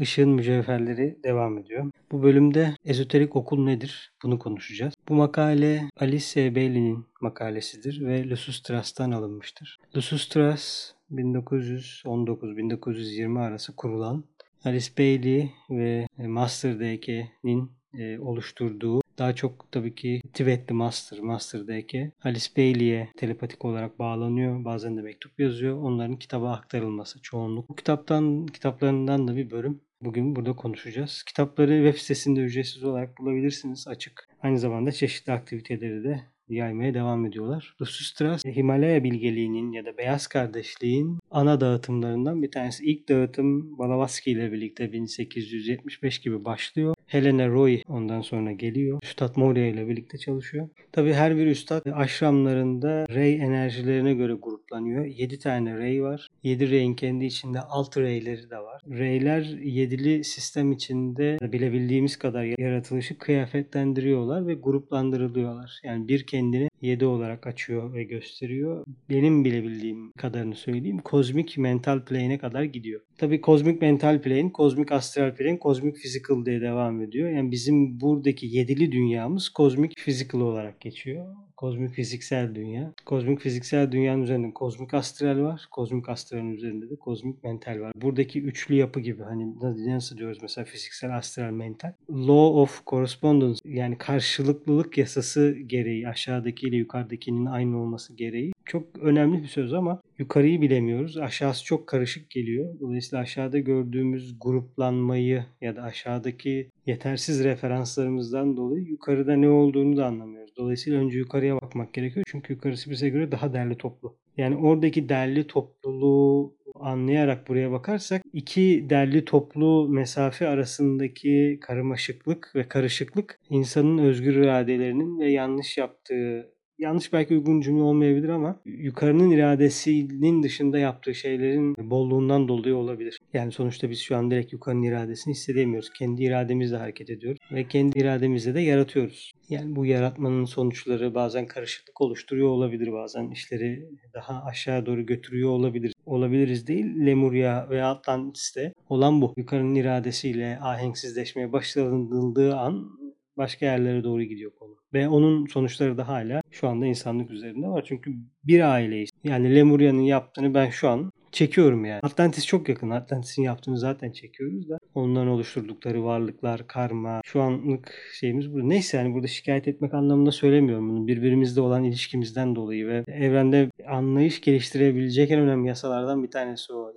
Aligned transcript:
Işığın 0.00 0.28
Mücevherleri 0.28 1.18
devam 1.24 1.58
ediyor. 1.58 1.90
Bu 2.12 2.22
bölümde 2.22 2.74
ezoterik 2.84 3.36
okul 3.36 3.64
nedir? 3.64 4.12
Bunu 4.22 4.38
konuşacağız. 4.38 4.94
Bu 5.08 5.14
makale 5.14 5.90
Alice. 6.00 6.54
Bailey'nin 6.54 7.06
makalesidir 7.20 8.06
ve 8.06 8.30
Lucius 8.30 8.62
Trust'tan 8.62 9.10
alınmıştır. 9.10 9.78
Lucius 9.96 10.28
Trust 10.28 10.94
1919-1920 11.12 13.40
arası 13.40 13.76
kurulan 13.76 14.24
Alice 14.64 14.90
Bailey 14.98 15.50
ve 15.70 16.06
Master 16.18 16.80
D.K.'nin 16.80 17.70
e, 17.94 18.18
oluşturduğu 18.18 19.00
daha 19.18 19.34
çok 19.34 19.72
tabii 19.72 19.94
ki 19.94 20.22
Tibetli 20.32 20.74
Master, 20.74 21.20
Master 21.20 21.66
D.K. 21.66 22.10
Alice 22.24 22.46
Bailey'e 22.56 23.08
telepatik 23.16 23.64
olarak 23.64 23.98
bağlanıyor. 23.98 24.64
Bazen 24.64 24.96
de 24.96 25.02
mektup 25.02 25.40
yazıyor. 25.40 25.82
Onların 25.82 26.16
kitaba 26.16 26.52
aktarılması 26.52 27.22
çoğunluk. 27.22 27.68
Bu 27.68 27.76
kitaptan, 27.76 28.46
kitaplarından 28.46 29.28
da 29.28 29.36
bir 29.36 29.50
bölüm 29.50 29.80
bugün 30.00 30.36
burada 30.36 30.56
konuşacağız. 30.56 31.22
Kitapları 31.22 31.84
web 31.84 32.00
sitesinde 32.00 32.40
ücretsiz 32.40 32.84
olarak 32.84 33.18
bulabilirsiniz. 33.18 33.88
Açık. 33.88 34.28
Aynı 34.42 34.58
zamanda 34.58 34.92
çeşitli 34.92 35.32
aktiviteleri 35.32 36.04
de 36.04 36.20
yaymaya 36.48 36.94
devam 36.94 37.26
ediyorlar. 37.26 37.76
Lusus 37.80 38.20
Himalaya 38.46 39.04
bilgeliğinin 39.04 39.72
ya 39.72 39.84
da 39.84 39.98
Beyaz 39.98 40.26
Kardeşliğin 40.26 41.18
ana 41.30 41.60
dağıtımlarından 41.60 42.42
bir 42.42 42.50
tanesi. 42.50 42.84
İlk 42.84 43.08
dağıtım 43.08 43.78
Blavatsky 43.78 44.36
ile 44.36 44.52
birlikte 44.52 44.92
1875 44.92 46.18
gibi 46.18 46.44
başlıyor. 46.44 46.94
Helena 47.08 47.48
Roy 47.48 47.82
ondan 47.88 48.20
sonra 48.20 48.52
geliyor. 48.52 48.98
Üstad 49.02 49.36
Moria 49.36 49.66
ile 49.66 49.88
birlikte 49.88 50.18
çalışıyor. 50.18 50.68
Tabi 50.92 51.12
her 51.12 51.36
bir 51.36 51.46
üstad 51.46 51.86
aşramlarında 51.92 53.06
ray 53.14 53.34
enerjilerine 53.34 54.14
göre 54.14 54.32
gruplanıyor. 54.32 55.04
7 55.04 55.38
tane 55.38 55.78
ray 55.78 56.02
var. 56.02 56.28
7 56.42 56.70
ray'in 56.70 56.94
kendi 56.94 57.24
içinde 57.24 57.60
alt 57.60 57.98
ray'leri 57.98 58.50
de 58.50 58.58
var. 58.58 58.82
Ray'ler 58.88 59.42
yedili 59.62 60.24
sistem 60.24 60.72
içinde 60.72 61.38
bilebildiğimiz 61.42 62.16
kadar 62.16 62.44
yaratılışı 62.58 63.18
kıyafetlendiriyorlar 63.18 64.46
ve 64.46 64.54
gruplandırılıyorlar. 64.54 65.80
Yani 65.84 66.08
bir 66.08 66.26
kendini 66.26 66.67
7 66.82 67.06
olarak 67.06 67.46
açıyor 67.46 67.94
ve 67.94 68.04
gösteriyor. 68.04 68.84
Benim 69.10 69.44
bilebildiğim 69.44 70.12
kadarını 70.12 70.54
söyleyeyim. 70.54 70.98
Kozmik 70.98 71.58
mental 71.58 72.00
plane'e 72.04 72.38
kadar 72.38 72.62
gidiyor. 72.62 73.00
Tabi 73.18 73.40
kozmik 73.40 73.82
mental 73.82 74.22
plane, 74.22 74.52
kozmik 74.52 74.92
astral 74.92 75.34
plane, 75.34 75.58
kozmik 75.58 75.96
physical 75.96 76.44
diye 76.44 76.60
devam 76.60 77.02
ediyor. 77.02 77.30
Yani 77.30 77.50
bizim 77.50 78.00
buradaki 78.00 78.46
yedili 78.46 78.92
dünyamız 78.92 79.48
kozmik 79.48 79.96
physical 79.96 80.40
olarak 80.40 80.80
geçiyor. 80.80 81.26
Kozmik 81.58 81.90
fiziksel 81.90 82.54
dünya. 82.54 82.92
Kozmik 83.06 83.40
fiziksel 83.40 83.92
dünyanın 83.92 84.22
üzerinde 84.22 84.52
kozmik 84.54 84.94
astral 84.94 85.42
var. 85.42 85.68
Kozmik 85.70 86.08
astralın 86.08 86.50
üzerinde 86.50 86.90
de 86.90 86.96
kozmik 86.96 87.44
mental 87.44 87.80
var. 87.80 87.92
Buradaki 87.96 88.42
üçlü 88.42 88.74
yapı 88.74 89.00
gibi 89.00 89.22
hani 89.22 89.54
nasıl 89.86 90.18
diyoruz 90.18 90.38
mesela 90.42 90.64
fiziksel, 90.64 91.16
astral, 91.16 91.50
mental. 91.50 91.92
Law 92.10 92.60
of 92.60 92.86
correspondence 92.86 93.60
yani 93.64 93.98
karşılıklılık 93.98 94.98
yasası 94.98 95.50
gereği 95.66 96.08
aşağıdaki 96.08 96.66
ile 96.66 96.76
yukarıdakinin 96.76 97.46
aynı 97.46 97.82
olması 97.82 98.16
gereği 98.16 98.52
çok 98.68 98.98
önemli 98.98 99.42
bir 99.42 99.48
söz 99.48 99.72
ama 99.72 100.02
yukarıyı 100.18 100.60
bilemiyoruz. 100.60 101.16
Aşağısı 101.16 101.64
çok 101.64 101.86
karışık 101.86 102.30
geliyor. 102.30 102.80
Dolayısıyla 102.80 103.22
aşağıda 103.22 103.58
gördüğümüz 103.58 104.36
gruplanmayı 104.40 105.44
ya 105.60 105.76
da 105.76 105.82
aşağıdaki 105.82 106.70
yetersiz 106.86 107.44
referanslarımızdan 107.44 108.56
dolayı 108.56 108.84
yukarıda 108.84 109.36
ne 109.36 109.48
olduğunu 109.48 109.96
da 109.96 110.06
anlamıyoruz. 110.06 110.56
Dolayısıyla 110.56 111.00
önce 111.00 111.18
yukarıya 111.18 111.56
bakmak 111.56 111.94
gerekiyor. 111.94 112.24
Çünkü 112.28 112.52
yukarısı 112.52 112.90
bize 112.90 113.08
göre 113.08 113.32
daha 113.32 113.52
derli 113.52 113.78
toplu. 113.78 114.16
Yani 114.36 114.56
oradaki 114.56 115.08
derli 115.08 115.46
topluluğu 115.46 116.58
anlayarak 116.74 117.48
buraya 117.48 117.70
bakarsak 117.72 118.22
iki 118.32 118.86
derli 118.90 119.24
toplu 119.24 119.88
mesafe 119.88 120.48
arasındaki 120.48 121.58
karmaşıklık 121.60 122.52
ve 122.54 122.68
karışıklık 122.68 123.40
insanın 123.50 123.98
özgür 123.98 124.34
iradelerinin 124.36 125.18
ve 125.18 125.30
yanlış 125.30 125.78
yaptığı 125.78 126.57
yanlış 126.78 127.12
belki 127.12 127.34
uygun 127.34 127.60
cümle 127.60 127.82
olmayabilir 127.82 128.28
ama 128.28 128.60
yukarının 128.64 129.30
iradesinin 129.30 130.42
dışında 130.42 130.78
yaptığı 130.78 131.14
şeylerin 131.14 131.90
bolluğundan 131.90 132.48
dolayı 132.48 132.76
olabilir. 132.76 133.18
Yani 133.32 133.52
sonuçta 133.52 133.90
biz 133.90 134.00
şu 134.00 134.16
an 134.16 134.30
direkt 134.30 134.52
yukarının 134.52 134.82
iradesini 134.82 135.34
hissedemiyoruz. 135.34 135.90
Kendi 135.90 136.22
irademizle 136.22 136.76
hareket 136.76 137.10
ediyoruz 137.10 137.38
ve 137.52 137.68
kendi 137.68 137.98
irademizle 137.98 138.54
de 138.54 138.60
yaratıyoruz. 138.60 139.32
Yani 139.48 139.76
bu 139.76 139.86
yaratmanın 139.86 140.44
sonuçları 140.44 141.14
bazen 141.14 141.46
karışıklık 141.46 142.00
oluşturuyor 142.00 142.48
olabilir. 142.48 142.92
Bazen 142.92 143.30
işleri 143.30 143.88
daha 144.14 144.44
aşağı 144.44 144.86
doğru 144.86 145.06
götürüyor 145.06 145.50
olabilir. 145.50 145.92
Olabiliriz 146.06 146.66
değil. 146.66 147.06
Lemuria 147.06 147.70
ve 147.70 147.84
Atlantis'te 147.84 148.72
olan 148.88 149.20
bu. 149.20 149.34
Yukarının 149.36 149.74
iradesiyle 149.74 150.58
ahenksizleşmeye 150.62 151.52
başlanıldığı 151.52 152.56
an 152.56 152.90
başka 153.36 153.66
yerlere 153.66 154.04
doğru 154.04 154.22
gidiyor 154.22 154.52
konu. 154.58 154.77
Ve 154.94 155.08
onun 155.08 155.46
sonuçları 155.46 155.98
da 155.98 156.08
hala 156.08 156.42
şu 156.50 156.68
anda 156.68 156.86
insanlık 156.86 157.30
üzerinde 157.30 157.66
var. 157.66 157.84
Çünkü 157.88 158.12
bir 158.44 158.60
aileyiz. 158.60 159.10
Yani 159.24 159.54
Lemuria'nın 159.54 160.00
yaptığını 160.00 160.54
ben 160.54 160.70
şu 160.70 160.88
an 160.88 161.12
çekiyorum 161.32 161.84
yani. 161.84 162.00
Atlantis 162.02 162.46
çok 162.46 162.68
yakın. 162.68 162.90
Atlantis'in 162.90 163.42
yaptığını 163.42 163.78
zaten 163.78 164.12
çekiyoruz 164.12 164.68
da 164.68 164.78
onların 164.94 165.28
oluşturdukları 165.28 166.04
varlıklar, 166.04 166.66
karma, 166.66 167.20
şu 167.24 167.42
anlık 167.42 167.94
şeyimiz 168.20 168.54
bu. 168.54 168.68
Neyse 168.68 168.96
yani 168.96 169.14
burada 169.14 169.26
şikayet 169.26 169.68
etmek 169.68 169.94
anlamında 169.94 170.32
söylemiyorum 170.32 170.90
bunu. 170.90 171.06
Birbirimizle 171.06 171.60
olan 171.60 171.84
ilişkimizden 171.84 172.56
dolayı 172.56 172.86
ve 172.86 173.04
evrende 173.06 173.70
anlayış 173.86 174.40
geliştirebilecek 174.40 175.30
en 175.30 175.40
önemli 175.40 175.68
yasalardan 175.68 176.22
bir 176.22 176.30
tanesi 176.30 176.72
o. 176.72 176.87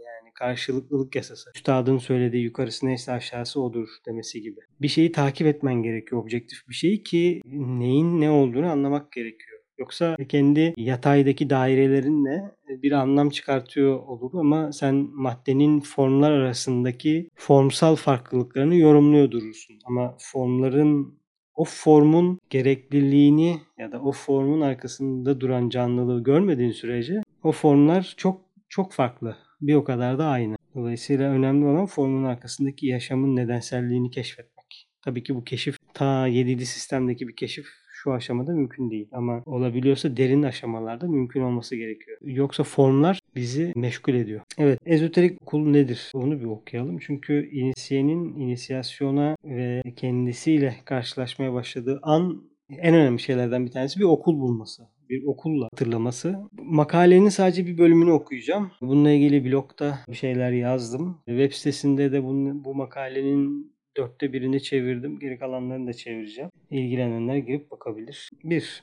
Karşılıklılık 0.41 1.15
yasası. 1.15 1.51
Üstadın 1.55 1.97
söylediği 1.97 2.43
yukarısı 2.43 2.85
neyse 2.85 3.11
aşağısı 3.11 3.61
odur 3.61 3.87
demesi 4.05 4.41
gibi. 4.41 4.59
Bir 4.81 4.87
şeyi 4.87 5.11
takip 5.11 5.47
etmen 5.47 5.83
gerekiyor 5.83 6.21
objektif 6.21 6.69
bir 6.69 6.73
şeyi 6.73 7.03
ki 7.03 7.41
neyin 7.45 8.21
ne 8.21 8.29
olduğunu 8.29 8.71
anlamak 8.71 9.11
gerekiyor. 9.11 9.59
Yoksa 9.77 10.15
kendi 10.29 10.73
yataydaki 10.77 11.49
dairelerinle 11.49 12.51
bir 12.67 12.91
anlam 12.91 13.29
çıkartıyor 13.29 13.99
olur 13.99 14.31
ama 14.33 14.71
sen 14.71 14.95
maddenin 14.95 15.79
formlar 15.79 16.31
arasındaki 16.31 17.29
formsal 17.35 17.95
farklılıklarını 17.95 18.75
yorumluyor 18.75 19.31
durursun. 19.31 19.79
Ama 19.85 20.15
formların 20.19 21.19
o 21.55 21.63
formun 21.65 22.39
gerekliliğini 22.49 23.61
ya 23.77 23.91
da 23.91 24.01
o 24.01 24.11
formun 24.11 24.61
arkasında 24.61 25.41
duran 25.41 25.69
canlılığı 25.69 26.23
görmediğin 26.23 26.71
sürece 26.71 27.21
o 27.43 27.51
formlar 27.51 28.13
çok 28.17 28.41
çok 28.69 28.93
farklı 28.93 29.37
bir 29.61 29.75
o 29.75 29.83
kadar 29.83 30.19
da 30.19 30.25
aynı. 30.27 30.55
Dolayısıyla 30.75 31.31
önemli 31.31 31.65
olan 31.65 31.85
formun 31.85 32.23
arkasındaki 32.23 32.87
yaşamın 32.87 33.35
nedenselliğini 33.35 34.11
keşfetmek. 34.11 34.87
Tabii 35.01 35.23
ki 35.23 35.35
bu 35.35 35.43
keşif 35.43 35.77
ta 35.93 36.27
7. 36.27 36.65
sistemdeki 36.65 37.27
bir 37.27 37.35
keşif 37.35 37.65
şu 38.03 38.13
aşamada 38.13 38.51
mümkün 38.51 38.91
değil. 38.91 39.07
Ama 39.11 39.43
olabiliyorsa 39.45 40.17
derin 40.17 40.43
aşamalarda 40.43 41.07
mümkün 41.07 41.41
olması 41.41 41.75
gerekiyor. 41.75 42.17
Yoksa 42.21 42.63
formlar 42.63 43.19
bizi 43.35 43.73
meşgul 43.75 44.13
ediyor. 44.13 44.41
Evet, 44.57 44.79
ezoterik 44.85 45.41
okul 45.41 45.65
nedir? 45.65 46.11
Onu 46.13 46.39
bir 46.39 46.45
okuyalım. 46.45 46.99
Çünkü 46.99 47.49
inisiyenin 47.49 48.39
inisiyasyona 48.39 49.35
ve 49.45 49.83
kendisiyle 49.95 50.75
karşılaşmaya 50.85 51.53
başladığı 51.53 51.99
an 52.03 52.43
en 52.69 52.95
önemli 52.95 53.19
şeylerden 53.19 53.65
bir 53.65 53.71
tanesi 53.71 53.99
bir 53.99 54.05
okul 54.05 54.39
bulması 54.39 54.87
bir 55.11 55.23
okulla 55.23 55.65
hatırlaması. 55.65 56.35
Makalenin 56.63 57.29
sadece 57.29 57.65
bir 57.65 57.77
bölümünü 57.77 58.11
okuyacağım. 58.11 58.71
Bununla 58.81 59.11
ilgili 59.11 59.45
blogda 59.45 59.99
bir 60.09 60.15
şeyler 60.15 60.51
yazdım. 60.51 61.17
Web 61.25 61.51
sitesinde 61.51 62.11
de 62.11 62.23
bunu, 62.23 62.63
bu 62.63 62.75
makalenin 62.75 63.73
dörtte 63.97 64.33
birini 64.33 64.63
çevirdim. 64.63 65.19
Geri 65.19 65.39
kalanlarını 65.39 65.87
da 65.87 65.93
çevireceğim. 65.93 66.49
İlgilenenler 66.69 67.37
girip 67.37 67.71
bakabilir. 67.71 68.29
Bir, 68.43 68.81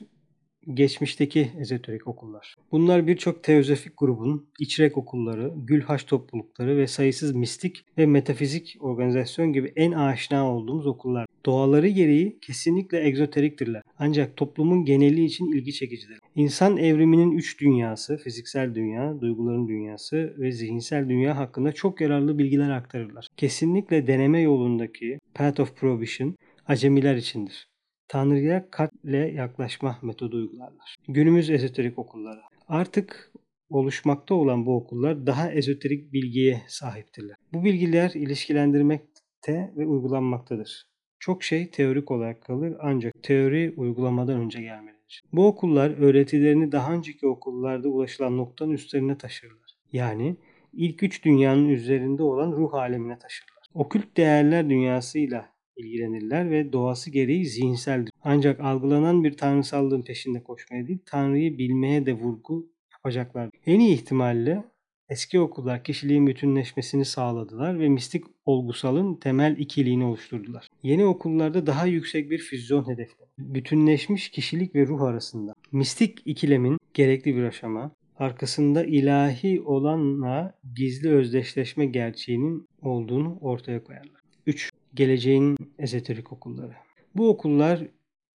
geçmişteki 0.73 1.51
ezoterik 1.59 2.07
okullar. 2.07 2.55
Bunlar 2.71 3.07
birçok 3.07 3.43
teozofik 3.43 3.93
grubun 3.97 4.47
içrek 4.59 4.97
okulları, 4.97 5.51
gülhaç 5.55 6.05
toplulukları 6.05 6.77
ve 6.77 6.87
sayısız 6.87 7.35
mistik 7.35 7.85
ve 7.97 8.05
metafizik 8.05 8.77
organizasyon 8.79 9.53
gibi 9.53 9.73
en 9.75 9.91
aşina 9.91 10.51
olduğumuz 10.51 10.87
okullar. 10.87 11.25
Doğaları 11.45 11.87
gereği 11.87 12.39
kesinlikle 12.41 13.07
egzoteriktirler. 13.07 13.81
Ancak 13.99 14.37
toplumun 14.37 14.85
geneli 14.85 15.25
için 15.25 15.51
ilgi 15.51 15.73
çekicidir. 15.73 16.19
İnsan 16.35 16.77
evriminin 16.77 17.31
üç 17.31 17.61
dünyası, 17.61 18.17
fiziksel 18.17 18.75
dünya, 18.75 19.21
duyguların 19.21 19.67
dünyası 19.67 20.35
ve 20.37 20.51
zihinsel 20.51 21.09
dünya 21.09 21.37
hakkında 21.37 21.71
çok 21.71 22.01
yararlı 22.01 22.37
bilgiler 22.37 22.69
aktarırlar. 22.69 23.27
Kesinlikle 23.37 24.07
deneme 24.07 24.41
yolundaki 24.41 25.19
Path 25.33 25.59
of 25.59 25.75
Prohibition 25.75 26.35
acemiler 26.67 27.15
içindir. 27.15 27.68
Tanrı'ya 28.09 28.69
kalple 28.71 29.17
yaklaşma 29.17 29.99
metodu 30.01 30.37
uygularlar. 30.37 30.95
Günümüz 31.07 31.49
ezoterik 31.49 31.99
okulları. 31.99 32.39
Artık 32.67 33.31
oluşmakta 33.69 34.35
olan 34.35 34.65
bu 34.65 34.75
okullar 34.75 35.27
daha 35.27 35.51
ezoterik 35.51 36.13
bilgiye 36.13 36.61
sahiptirler. 36.67 37.35
Bu 37.53 37.63
bilgiler 37.63 38.11
ilişkilendirmekte 38.15 39.73
ve 39.77 39.85
uygulanmaktadır. 39.85 40.89
Çok 41.19 41.43
şey 41.43 41.69
teorik 41.69 42.11
olarak 42.11 42.41
kalır 42.41 42.77
ancak 42.81 43.23
teori 43.23 43.73
uygulamadan 43.77 44.41
önce 44.41 44.61
gelmelidir. 44.61 45.23
Bu 45.33 45.47
okullar 45.47 45.89
öğretilerini 45.89 46.71
daha 46.71 46.93
önceki 46.93 47.27
okullarda 47.27 47.89
ulaşılan 47.89 48.37
noktanın 48.37 48.71
üstlerine 48.71 49.17
taşırlar. 49.17 49.75
Yani 49.93 50.37
ilk 50.73 51.03
üç 51.03 51.25
dünyanın 51.25 51.69
üzerinde 51.69 52.23
olan 52.23 52.51
ruh 52.51 52.73
alemine 52.73 53.19
taşırlar. 53.19 53.63
Okült 53.73 54.17
değerler 54.17 54.69
dünyasıyla 54.69 55.58
ilgilenirler 55.79 56.51
ve 56.51 56.73
doğası 56.73 57.11
gereği 57.11 57.45
zihinseldir. 57.45 58.11
Ancak 58.23 58.59
algılanan 58.59 59.23
bir 59.23 59.37
tanrısallığın 59.37 60.01
peşinde 60.01 60.43
koşmaya 60.43 60.87
değil, 60.87 60.99
Tanrı'yı 61.05 61.57
bilmeye 61.57 62.05
de 62.05 62.13
vurgu 62.13 62.69
yapacaklar. 62.91 63.49
En 63.65 63.79
iyi 63.79 63.93
ihtimalle 63.93 64.63
eski 65.09 65.39
okullar 65.39 65.83
kişiliğin 65.83 66.27
bütünleşmesini 66.27 67.05
sağladılar 67.05 67.79
ve 67.79 67.89
mistik 67.89 68.23
olgusalın 68.45 69.15
temel 69.15 69.55
ikiliğini 69.57 70.05
oluşturdular. 70.05 70.67
Yeni 70.83 71.05
okullarda 71.05 71.67
daha 71.67 71.85
yüksek 71.85 72.31
bir 72.31 72.39
füzyon 72.39 72.87
hedefleri. 72.87 73.29
Bütünleşmiş 73.37 74.29
kişilik 74.29 74.75
ve 74.75 74.87
ruh 74.87 75.01
arasında. 75.01 75.53
Mistik 75.71 76.21
ikilemin 76.25 76.77
gerekli 76.93 77.35
bir 77.35 77.43
aşama, 77.43 77.91
arkasında 78.17 78.83
ilahi 78.83 79.61
olanla 79.61 80.59
gizli 80.75 81.09
özdeşleşme 81.09 81.85
gerçeğinin 81.85 82.67
olduğunu 82.81 83.37
ortaya 83.41 83.83
koyarlar. 83.83 84.21
3. 84.45 84.69
Geleceğin 84.99 85.57
ezoterik 85.77 86.33
okulları. 86.33 86.73
Bu 87.15 87.29
okullar 87.29 87.87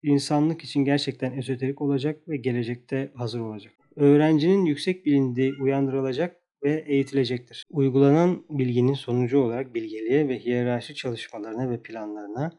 insanlık 0.02 0.64
için 0.64 0.84
gerçekten 0.84 1.32
ezoterik 1.32 1.82
olacak 1.82 2.28
ve 2.28 2.36
gelecekte 2.36 3.10
hazır 3.14 3.40
olacak. 3.40 3.72
Öğrencinin 3.96 4.64
yüksek 4.64 5.06
bilinci 5.06 5.52
uyandırılacak 5.60 6.36
ve 6.62 6.84
eğitilecektir. 6.86 7.64
Uygulanan 7.70 8.44
bilginin 8.50 8.94
sonucu 8.94 9.38
olarak 9.38 9.74
bilgeliğe 9.74 10.28
ve 10.28 10.38
hiyerarşi 10.38 10.94
çalışmalarına 10.94 11.70
ve 11.70 11.82
planlarına 11.82 12.52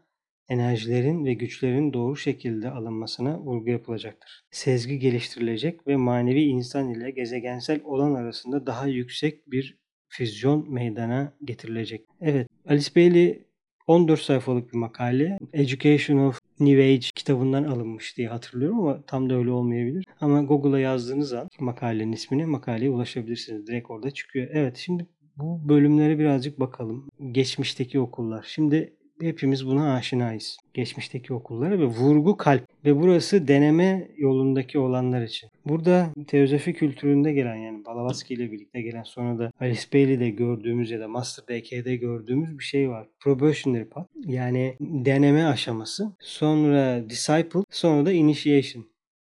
enerjilerin 0.50 1.26
ve 1.26 1.34
güçlerin 1.34 1.94
doğru 1.94 2.16
şekilde 2.16 2.70
alınmasına 2.70 3.40
vurgu 3.40 3.70
yapılacaktır. 3.70 4.46
Sezgi 4.52 5.00
geliştirilecek 5.00 5.88
ve 5.88 5.96
manevi 5.96 6.42
insan 6.42 6.90
ile 6.90 7.12
gezegensel 7.12 7.82
olan 7.84 8.14
arasında 8.14 8.66
daha 8.66 8.88
yüksek 8.88 9.52
bir 9.52 9.78
füzyon 10.08 10.74
meydana 10.74 11.34
getirilecek. 11.44 12.06
Evet, 12.22 12.48
Alice 12.66 12.96
Bailey 12.96 13.46
14 13.88 14.22
sayfalık 14.22 14.74
bir 14.74 14.78
makale. 14.78 15.38
Education 15.54 16.18
of 16.18 16.40
New 16.60 16.84
Age 16.84 17.08
kitabından 17.16 17.64
alınmış 17.64 18.18
diye 18.18 18.28
hatırlıyorum 18.28 18.80
ama 18.80 19.02
tam 19.08 19.30
da 19.30 19.36
öyle 19.36 19.52
olmayabilir. 19.52 20.06
Ama 20.22 20.44
Google'a 20.44 20.80
yazdığınız 20.80 21.34
an 21.34 21.50
makalenin 21.60 22.12
ismini 22.12 22.46
makaleye 22.46 22.90
ulaşabilirsiniz. 22.90 23.68
Direkt 23.68 23.90
orada 23.90 24.12
çıkıyor. 24.12 24.48
Evet 24.52 24.78
şimdi 24.78 25.06
bu 25.38 25.70
bölümlere 25.70 26.20
birazcık 26.20 26.60
bakalım. 26.60 27.10
Geçmişteki 27.32 28.00
okullar. 28.00 28.46
Şimdi 28.48 28.94
hepimiz 29.22 29.68
buna 29.68 29.94
aşinayız. 29.94 30.58
Geçmişteki 30.74 31.34
okullara 31.34 31.80
ve 31.80 31.86
vurgu 31.86 32.38
kalp. 32.38 32.64
Ve 32.86 33.02
burası 33.02 33.48
deneme 33.48 34.12
yolundaki 34.18 34.80
olanlar 34.80 35.22
için. 35.22 35.50
Burada 35.66 36.10
teozofi 36.28 36.74
kültüründe 36.74 37.34
gelen 37.34 37.56
yani 37.56 37.86
Blavatsky 37.86 38.34
ile 38.34 38.52
birlikte 38.52 38.82
gelen 38.82 39.04
sonra 39.04 39.40
da 39.40 39.52
Alice 39.60 39.88
Bailey'de 39.94 40.30
gördüğümüz 40.30 40.92
ya 40.92 41.00
da 41.00 41.08
Master 41.08 41.46
DK'de 41.46 41.96
gördüğümüz 41.96 42.60
bir 42.60 42.64
şey 42.64 42.90
var. 42.90 43.08
Probationary 43.20 43.86
path 43.86 44.08
yani 44.26 44.76
deneme 44.80 45.46
aşaması. 45.46 46.12
Sonra 46.20 47.10
disciple 47.10 47.64
sonra 47.70 48.06
da 48.06 48.12
initiation 48.12 48.86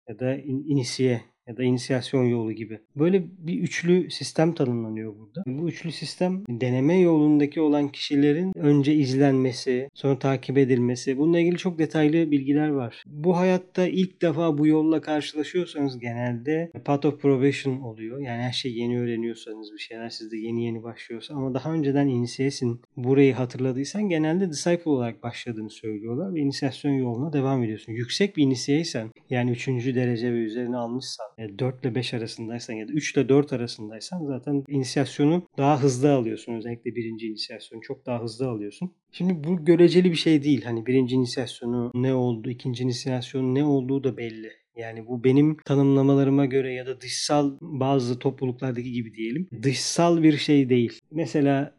ya 0.10 0.20
da 0.20 0.36
in, 0.36 0.64
inisiye 0.68 1.22
ya 1.48 1.58
da 1.58 1.64
inisiyasyon 1.64 2.24
yolu 2.24 2.52
gibi. 2.52 2.80
Böyle 2.96 3.24
bir 3.38 3.60
üçlü 3.60 4.12
sistem 4.12 4.54
tanımlanıyor 4.54 5.14
burada. 5.20 5.44
Bu 5.48 5.70
üçlü 5.70 5.92
sistem 5.92 6.44
deneme 6.50 7.00
yolundaki 7.00 7.62
olan 7.62 7.90
kişilerin 7.90 8.52
önce 8.56 8.94
izlenmesi, 8.94 9.90
sonra 9.94 10.20
takip 10.20 10.58
edilmesi. 10.58 11.18
Bununla 11.18 11.40
ilgili 11.40 11.58
çok 11.58 11.80
detaylı 11.80 12.32
bilgiler 12.32 12.70
var. 12.70 13.04
Bu 13.08 13.38
hayatta 13.38 13.88
ilk 13.88 14.22
defa 14.22 14.58
bu 14.58 14.68
yolla 14.68 15.02
karşılaşıyorsanız 15.02 16.00
genelde 16.00 16.72
path 16.86 17.06
of 17.06 17.22
probation 17.22 17.80
oluyor. 17.82 18.20
Yani 18.20 18.42
her 18.42 18.52
şey 18.52 18.74
yeni 18.74 19.00
öğreniyorsanız 19.00 19.74
bir 19.74 19.80
şeyler 19.80 20.10
sizde 20.10 20.38
yeni 20.38 20.66
yeni 20.66 20.84
başlıyorsa 20.84 21.34
ama 21.34 21.54
daha 21.54 21.74
önceden 21.74 22.08
inisiyesin 22.08 22.82
burayı 22.98 23.34
hatırladıysan 23.34 24.10
genelde 24.10 24.50
disciple 24.50 24.92
olarak 24.92 25.24
başladığını 25.24 25.70
söylüyorlar 25.70 26.34
ve 26.34 26.40
inisiyasyon 26.40 26.92
yoluna 26.92 27.34
devam 27.34 27.64
ediyorsun. 27.64 27.92
Yüksek 27.94 28.38
bir 28.38 28.44
inisiyeysen 28.44 29.12
yani 29.30 29.52
3. 29.52 29.68
derece 29.68 30.34
ve 30.34 30.38
üzerine 30.38 30.78
almışsan 30.78 31.26
4 31.38 31.86
ile 31.86 31.96
5 31.96 32.14
arasındaysan 32.14 32.74
ya 32.74 32.88
da 32.88 32.92
3 32.92 33.16
ile 33.16 33.30
4 33.30 33.54
arasındaysan 33.54 34.26
zaten 34.26 34.64
inisiyasyonu 34.68 35.44
daha 35.58 35.84
hızlı 35.84 36.14
alıyorsun. 36.14 36.54
Özellikle 36.54 36.96
birinci 36.96 37.28
inisiyasyonu 37.28 37.82
çok 37.82 38.06
daha 38.06 38.22
hızlı 38.24 38.50
alıyorsun. 38.50 38.92
Şimdi 39.12 39.44
bu 39.44 39.66
göreceli 39.66 40.12
bir 40.12 40.16
şey 40.16 40.44
değil. 40.44 40.64
Hani 40.64 40.86
birinci 40.86 41.16
inisiyasyonu 41.16 41.92
ne 41.94 42.14
oldu, 42.14 42.50
ikinci 42.50 42.84
inisiyasyonu 42.84 43.56
ne 43.56 43.64
olduğu 43.64 44.04
da 44.04 44.18
belli. 44.18 44.52
Yani 44.76 45.08
bu 45.08 45.24
benim 45.24 45.58
tanımlamalarıma 45.66 46.46
göre 46.46 46.74
ya 46.74 46.86
da 46.86 47.02
dışsal 47.02 47.58
bazı 47.62 48.20
topluluklardaki 48.20 48.92
gibi 48.92 49.14
diyelim. 49.14 49.48
Dışsal 49.64 50.24
bir 50.24 50.38
şey 50.38 50.70
değil. 50.70 51.00
Mesela 51.12 51.76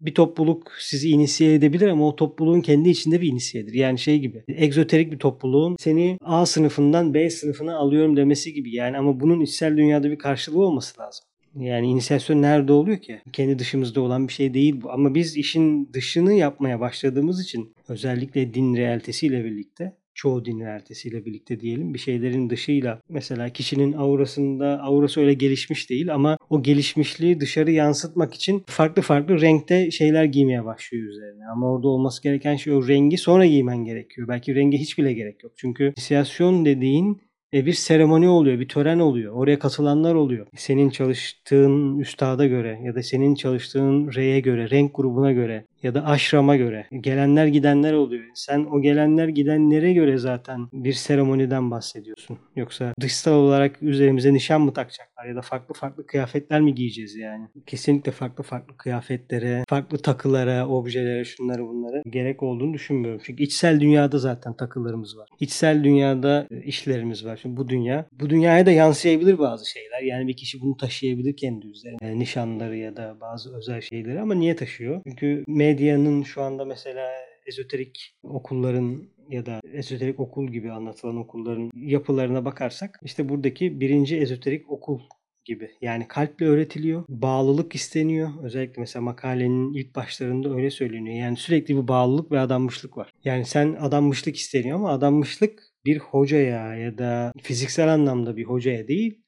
bir 0.00 0.14
topluluk 0.14 0.72
sizi 0.78 1.10
inisiye 1.10 1.54
edebilir 1.54 1.88
ama 1.88 2.08
o 2.08 2.16
topluluğun 2.16 2.60
kendi 2.60 2.88
içinde 2.88 3.20
bir 3.20 3.28
inisiyedir. 3.28 3.74
Yani 3.74 3.98
şey 3.98 4.18
gibi 4.18 4.44
egzoterik 4.48 5.12
bir 5.12 5.18
topluluğun 5.18 5.76
seni 5.78 6.18
A 6.22 6.46
sınıfından 6.46 7.14
B 7.14 7.30
sınıfına 7.30 7.76
alıyorum 7.76 8.16
demesi 8.16 8.52
gibi. 8.52 8.74
Yani 8.74 8.98
ama 8.98 9.20
bunun 9.20 9.40
içsel 9.40 9.76
dünyada 9.76 10.10
bir 10.10 10.18
karşılığı 10.18 10.66
olması 10.66 11.00
lazım. 11.00 11.24
Yani 11.56 11.86
inisiyasyon 11.86 12.42
nerede 12.42 12.72
oluyor 12.72 12.98
ki? 12.98 13.20
Kendi 13.32 13.58
dışımızda 13.58 14.00
olan 14.00 14.28
bir 14.28 14.32
şey 14.32 14.54
değil 14.54 14.82
bu. 14.82 14.90
Ama 14.90 15.14
biz 15.14 15.36
işin 15.36 15.92
dışını 15.92 16.32
yapmaya 16.32 16.80
başladığımız 16.80 17.44
için 17.44 17.74
özellikle 17.88 18.54
din 18.54 18.76
realitesiyle 18.76 19.44
birlikte 19.44 19.96
çoğu 20.14 20.44
din 20.44 20.60
ertesiyle 20.60 21.24
birlikte 21.24 21.60
diyelim 21.60 21.94
bir 21.94 21.98
şeylerin 21.98 22.50
dışıyla 22.50 23.00
mesela 23.08 23.48
kişinin 23.48 23.92
aurasında 23.92 24.80
aurası 24.82 25.20
öyle 25.20 25.34
gelişmiş 25.34 25.90
değil 25.90 26.14
ama 26.14 26.38
o 26.50 26.62
gelişmişliği 26.62 27.40
dışarı 27.40 27.70
yansıtmak 27.70 28.34
için 28.34 28.64
farklı 28.66 29.02
farklı 29.02 29.40
renkte 29.40 29.90
şeyler 29.90 30.24
giymeye 30.24 30.64
başlıyor 30.64 31.08
üzerine. 31.08 31.44
Ama 31.52 31.72
orada 31.72 31.88
olması 31.88 32.22
gereken 32.22 32.56
şey 32.56 32.72
o 32.72 32.88
rengi 32.88 33.18
sonra 33.18 33.46
giymen 33.46 33.84
gerekiyor. 33.84 34.28
Belki 34.28 34.54
rengi 34.54 34.78
hiç 34.78 34.98
bile 34.98 35.12
gerek 35.12 35.44
yok. 35.44 35.52
Çünkü 35.56 35.92
inisiyasyon 35.96 36.64
dediğin 36.64 37.20
e, 37.54 37.66
bir 37.66 37.72
seremoni 37.72 38.28
oluyor, 38.28 38.60
bir 38.60 38.68
tören 38.68 38.98
oluyor. 38.98 39.32
Oraya 39.34 39.58
katılanlar 39.58 40.14
oluyor. 40.14 40.46
Senin 40.56 40.90
çalıştığın 40.90 41.98
üstada 41.98 42.46
göre 42.46 42.80
ya 42.84 42.94
da 42.94 43.02
senin 43.02 43.34
çalıştığın 43.34 44.12
reye 44.14 44.40
göre, 44.40 44.70
renk 44.70 44.94
grubuna 44.94 45.32
göre 45.32 45.64
ya 45.84 45.94
da 45.94 46.06
aşrama 46.06 46.56
göre 46.56 46.86
gelenler 47.00 47.46
gidenler 47.46 47.92
oluyor. 47.92 48.24
Sen 48.34 48.64
o 48.64 48.82
gelenler 48.82 49.28
gidenlere 49.28 49.92
göre 49.92 50.18
zaten 50.18 50.68
bir 50.72 50.92
seremoniden 50.92 51.70
bahsediyorsun. 51.70 52.38
Yoksa 52.56 52.92
dışsal 53.00 53.32
olarak 53.32 53.82
üzerimize 53.82 54.34
nişan 54.34 54.60
mı 54.60 54.72
takacaklar 54.72 55.24
ya 55.26 55.36
da 55.36 55.42
farklı 55.42 55.74
farklı 55.74 56.06
kıyafetler 56.06 56.60
mi 56.60 56.74
giyeceğiz 56.74 57.16
yani? 57.16 57.48
Kesinlikle 57.66 58.12
farklı 58.12 58.44
farklı 58.44 58.76
kıyafetlere, 58.76 59.64
farklı 59.68 59.98
takılara, 59.98 60.68
objelere, 60.68 61.24
şunları 61.24 61.66
bunları 61.68 62.02
gerek 62.10 62.42
olduğunu 62.42 62.74
düşünmüyorum. 62.74 63.20
Çünkü 63.24 63.42
içsel 63.42 63.80
dünyada 63.80 64.18
zaten 64.18 64.56
takılarımız 64.56 65.18
var. 65.18 65.28
İçsel 65.40 65.84
dünyada 65.84 66.46
işlerimiz 66.64 67.24
var. 67.24 67.38
Şimdi 67.42 67.56
bu 67.56 67.68
dünya, 67.68 68.06
bu 68.20 68.30
dünyaya 68.30 68.66
da 68.66 68.70
yansıyabilir 68.70 69.38
bazı 69.38 69.70
şeyler. 69.70 70.02
Yani 70.02 70.28
bir 70.28 70.36
kişi 70.36 70.60
bunu 70.60 70.76
taşıyabilir 70.76 71.36
kendi 71.36 71.66
üzerine. 71.66 71.98
Yani 72.02 72.18
nişanları 72.18 72.76
ya 72.76 72.96
da 72.96 73.16
bazı 73.20 73.56
özel 73.56 73.80
şeyleri 73.80 74.20
ama 74.20 74.34
niye 74.34 74.56
taşıyor? 74.56 75.00
Çünkü 75.04 75.44
medyanın 75.74 76.22
şu 76.22 76.42
anda 76.42 76.64
mesela 76.64 77.10
ezoterik 77.46 78.14
okulların 78.22 79.08
ya 79.28 79.46
da 79.46 79.60
ezoterik 79.72 80.20
okul 80.20 80.48
gibi 80.48 80.72
anlatılan 80.72 81.16
okulların 81.16 81.70
yapılarına 81.74 82.44
bakarsak 82.44 83.00
işte 83.02 83.28
buradaki 83.28 83.80
birinci 83.80 84.16
ezoterik 84.16 84.70
okul 84.70 85.00
gibi. 85.44 85.70
Yani 85.80 86.08
kalple 86.08 86.46
öğretiliyor. 86.46 87.04
Bağlılık 87.08 87.74
isteniyor. 87.74 88.30
Özellikle 88.42 88.80
mesela 88.80 89.02
makalenin 89.02 89.74
ilk 89.74 89.94
başlarında 89.94 90.54
öyle 90.54 90.70
söyleniyor. 90.70 91.16
Yani 91.16 91.36
sürekli 91.36 91.76
bir 91.76 91.88
bağlılık 91.88 92.32
ve 92.32 92.40
adanmışlık 92.40 92.96
var. 92.96 93.12
Yani 93.24 93.44
sen 93.44 93.76
adanmışlık 93.80 94.36
isteniyor 94.36 94.76
ama 94.76 94.90
adanmışlık 94.90 95.62
bir 95.84 95.98
hocaya 95.98 96.74
ya 96.76 96.98
da 96.98 97.32
fiziksel 97.42 97.92
anlamda 97.92 98.36
bir 98.36 98.44
hocaya 98.44 98.88
değil 98.88 99.23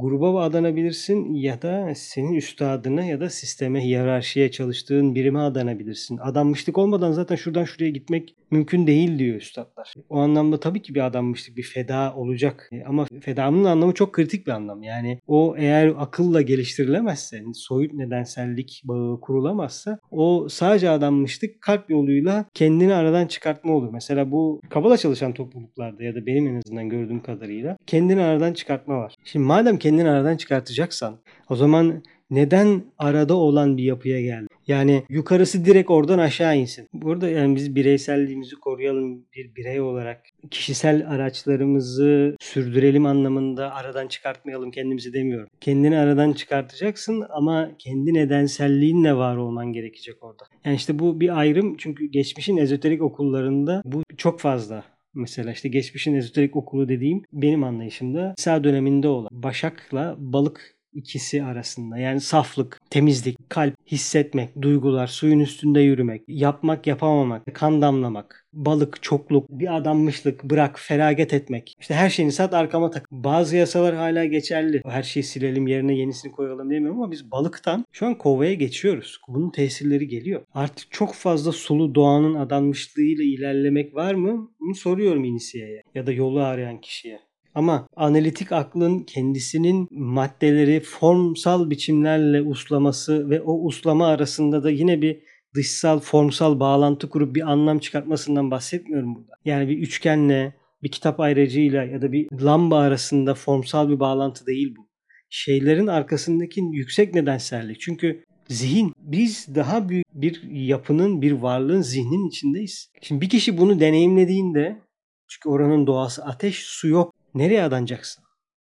gruba 0.00 0.42
adanabilirsin 0.42 1.34
ya 1.34 1.62
da 1.62 1.94
senin 1.94 2.34
üstadına 2.34 3.04
ya 3.04 3.20
da 3.20 3.30
sisteme, 3.30 3.84
hiyerarşiye 3.84 4.50
çalıştığın 4.50 5.14
birime 5.14 5.38
adanabilirsin. 5.38 6.18
Adanmışlık 6.18 6.78
olmadan 6.78 7.12
zaten 7.12 7.36
şuradan 7.36 7.64
şuraya 7.64 7.90
gitmek 7.90 8.34
mümkün 8.50 8.86
değil 8.86 9.18
diyor 9.18 9.36
üstadlar. 9.36 9.94
O 10.08 10.18
anlamda 10.18 10.60
tabii 10.60 10.82
ki 10.82 10.94
bir 10.94 11.06
adanmışlık, 11.06 11.56
bir 11.56 11.62
feda 11.62 12.14
olacak. 12.16 12.68
E, 12.72 12.84
ama 12.84 13.06
fedanın 13.20 13.64
anlamı 13.64 13.94
çok 13.94 14.12
kritik 14.12 14.46
bir 14.46 14.52
anlam. 14.52 14.82
Yani 14.82 15.18
o 15.26 15.54
eğer 15.58 15.94
akılla 15.98 16.42
geliştirilemezse, 16.42 17.42
soyut 17.54 17.94
nedensellik 17.94 18.82
bağı 18.84 19.20
kurulamazsa 19.20 19.98
o 20.10 20.48
sadece 20.50 20.90
adanmışlık 20.90 21.60
kalp 21.60 21.90
yoluyla 21.90 22.44
kendini 22.54 22.94
aradan 22.94 23.26
çıkartma 23.26 23.72
olur. 23.72 23.88
Mesela 23.92 24.30
bu 24.30 24.60
kabala 24.70 24.96
çalışan 24.96 25.32
topluluklarda 25.32 26.04
ya 26.04 26.14
da 26.14 26.26
benim 26.26 26.46
en 26.46 26.56
azından 26.56 26.88
gördüğüm 26.88 27.22
kadarıyla 27.22 27.76
kendini 27.86 28.22
aradan 28.22 28.52
çıkartma 28.52 28.98
var. 28.98 29.14
Şimdi 29.24 29.46
madem 29.46 29.76
kendini 29.76 29.89
aradan 29.98 30.36
çıkartacaksan 30.36 31.18
o 31.48 31.56
zaman 31.56 32.02
neden 32.30 32.84
arada 32.98 33.34
olan 33.34 33.76
bir 33.76 33.82
yapıya 33.82 34.20
geldin? 34.20 34.48
Yani 34.66 35.02
yukarısı 35.08 35.64
direkt 35.64 35.90
oradan 35.90 36.18
aşağı 36.18 36.56
insin. 36.56 36.88
Burada 36.92 37.28
yani 37.28 37.56
biz 37.56 37.74
bireyselliğimizi 37.74 38.56
koruyalım 38.56 39.24
bir 39.36 39.54
birey 39.54 39.80
olarak. 39.80 40.22
Kişisel 40.50 41.10
araçlarımızı 41.10 42.36
sürdürelim 42.40 43.06
anlamında 43.06 43.74
aradan 43.74 44.08
çıkartmayalım 44.08 44.70
kendimizi 44.70 45.12
demiyorum. 45.12 45.48
Kendini 45.60 45.98
aradan 45.98 46.32
çıkartacaksın 46.32 47.24
ama 47.30 47.70
kendi 47.78 48.14
nedenselliğinle 48.14 49.14
var 49.14 49.36
olman 49.36 49.72
gerekecek 49.72 50.22
orada. 50.22 50.44
Yani 50.64 50.76
işte 50.76 50.98
bu 50.98 51.20
bir 51.20 51.38
ayrım 51.38 51.76
çünkü 51.76 52.06
geçmişin 52.06 52.56
ezoterik 52.56 53.02
okullarında 53.02 53.82
bu 53.84 54.02
çok 54.16 54.40
fazla 54.40 54.84
Mesela 55.14 55.52
işte 55.52 55.68
geçmişin 55.68 56.14
ezoterik 56.14 56.56
okulu 56.56 56.88
dediğim 56.88 57.22
benim 57.32 57.64
anlayışımda 57.64 58.34
İsa 58.38 58.64
döneminde 58.64 59.08
olan 59.08 59.28
Başak'la 59.32 60.14
balık 60.18 60.79
ikisi 60.92 61.44
arasında. 61.44 61.98
Yani 61.98 62.20
saflık, 62.20 62.80
temizlik, 62.90 63.50
kalp, 63.50 63.74
hissetmek, 63.86 64.62
duygular, 64.62 65.06
suyun 65.06 65.40
üstünde 65.40 65.80
yürümek, 65.80 66.22
yapmak, 66.28 66.86
yapamamak, 66.86 67.42
kan 67.54 67.82
damlamak, 67.82 68.46
balık, 68.52 69.02
çokluk, 69.02 69.50
bir 69.50 69.76
adanmışlık, 69.76 70.44
bırak, 70.44 70.80
feragat 70.80 71.34
etmek. 71.34 71.74
İşte 71.80 71.94
her 71.94 72.10
şeyini 72.10 72.32
sat 72.32 72.54
arkama 72.54 72.90
tak. 72.90 73.06
Bazı 73.10 73.56
yasalar 73.56 73.94
hala 73.94 74.24
geçerli. 74.24 74.82
Her 74.86 75.02
şeyi 75.02 75.24
silelim 75.24 75.66
yerine 75.66 75.94
yenisini 75.94 76.32
koyalım 76.32 76.70
demiyorum 76.70 77.02
ama 77.02 77.10
biz 77.10 77.30
balıktan 77.30 77.84
şu 77.92 78.06
an 78.06 78.18
kovaya 78.18 78.54
geçiyoruz. 78.54 79.20
Bunun 79.28 79.50
tesirleri 79.50 80.08
geliyor. 80.08 80.42
Artık 80.54 80.92
çok 80.92 81.14
fazla 81.14 81.52
sulu 81.52 81.94
doğanın 81.94 82.34
adanmışlığıyla 82.34 83.24
ilerlemek 83.24 83.94
var 83.94 84.14
mı? 84.14 84.50
Bunu 84.60 84.74
soruyorum 84.74 85.24
inisiyeye 85.24 85.82
ya 85.94 86.06
da 86.06 86.12
yolu 86.12 86.40
arayan 86.40 86.80
kişiye. 86.80 87.29
Ama 87.54 87.86
analitik 87.96 88.52
aklın 88.52 89.00
kendisinin 89.00 89.88
maddeleri 89.90 90.80
formsal 90.80 91.70
biçimlerle 91.70 92.42
uslaması 92.42 93.30
ve 93.30 93.40
o 93.40 93.66
uslama 93.66 94.06
arasında 94.06 94.62
da 94.64 94.70
yine 94.70 95.02
bir 95.02 95.22
dışsal 95.54 96.00
formsal 96.00 96.60
bağlantı 96.60 97.08
kurup 97.08 97.34
bir 97.34 97.50
anlam 97.50 97.78
çıkartmasından 97.78 98.50
bahsetmiyorum 98.50 99.14
burada. 99.14 99.32
Yani 99.44 99.68
bir 99.68 99.78
üçgenle 99.78 100.54
bir 100.82 100.90
kitap 100.90 101.20
ayracıyla 101.20 101.84
ya 101.84 102.02
da 102.02 102.12
bir 102.12 102.28
lamba 102.32 102.78
arasında 102.78 103.34
formsal 103.34 103.88
bir 103.88 104.00
bağlantı 104.00 104.46
değil 104.46 104.74
bu. 104.78 104.88
Şeylerin 105.30 105.86
arkasındaki 105.86 106.60
yüksek 106.72 107.14
nedensellik. 107.14 107.80
Çünkü 107.80 108.24
zihin 108.48 108.92
biz 108.98 109.54
daha 109.54 109.88
büyük 109.88 110.06
bir 110.14 110.42
yapının, 110.50 111.22
bir 111.22 111.32
varlığın 111.32 111.82
zihnin 111.82 112.28
içindeyiz. 112.28 112.90
Şimdi 113.02 113.20
bir 113.20 113.28
kişi 113.28 113.58
bunu 113.58 113.80
deneyimlediğinde 113.80 114.80
çünkü 115.28 115.48
oranın 115.48 115.86
doğası 115.86 116.24
ateş, 116.24 116.58
su 116.58 116.88
yok. 116.88 117.14
Nereye 117.34 117.62
adanacaksın? 117.62 118.24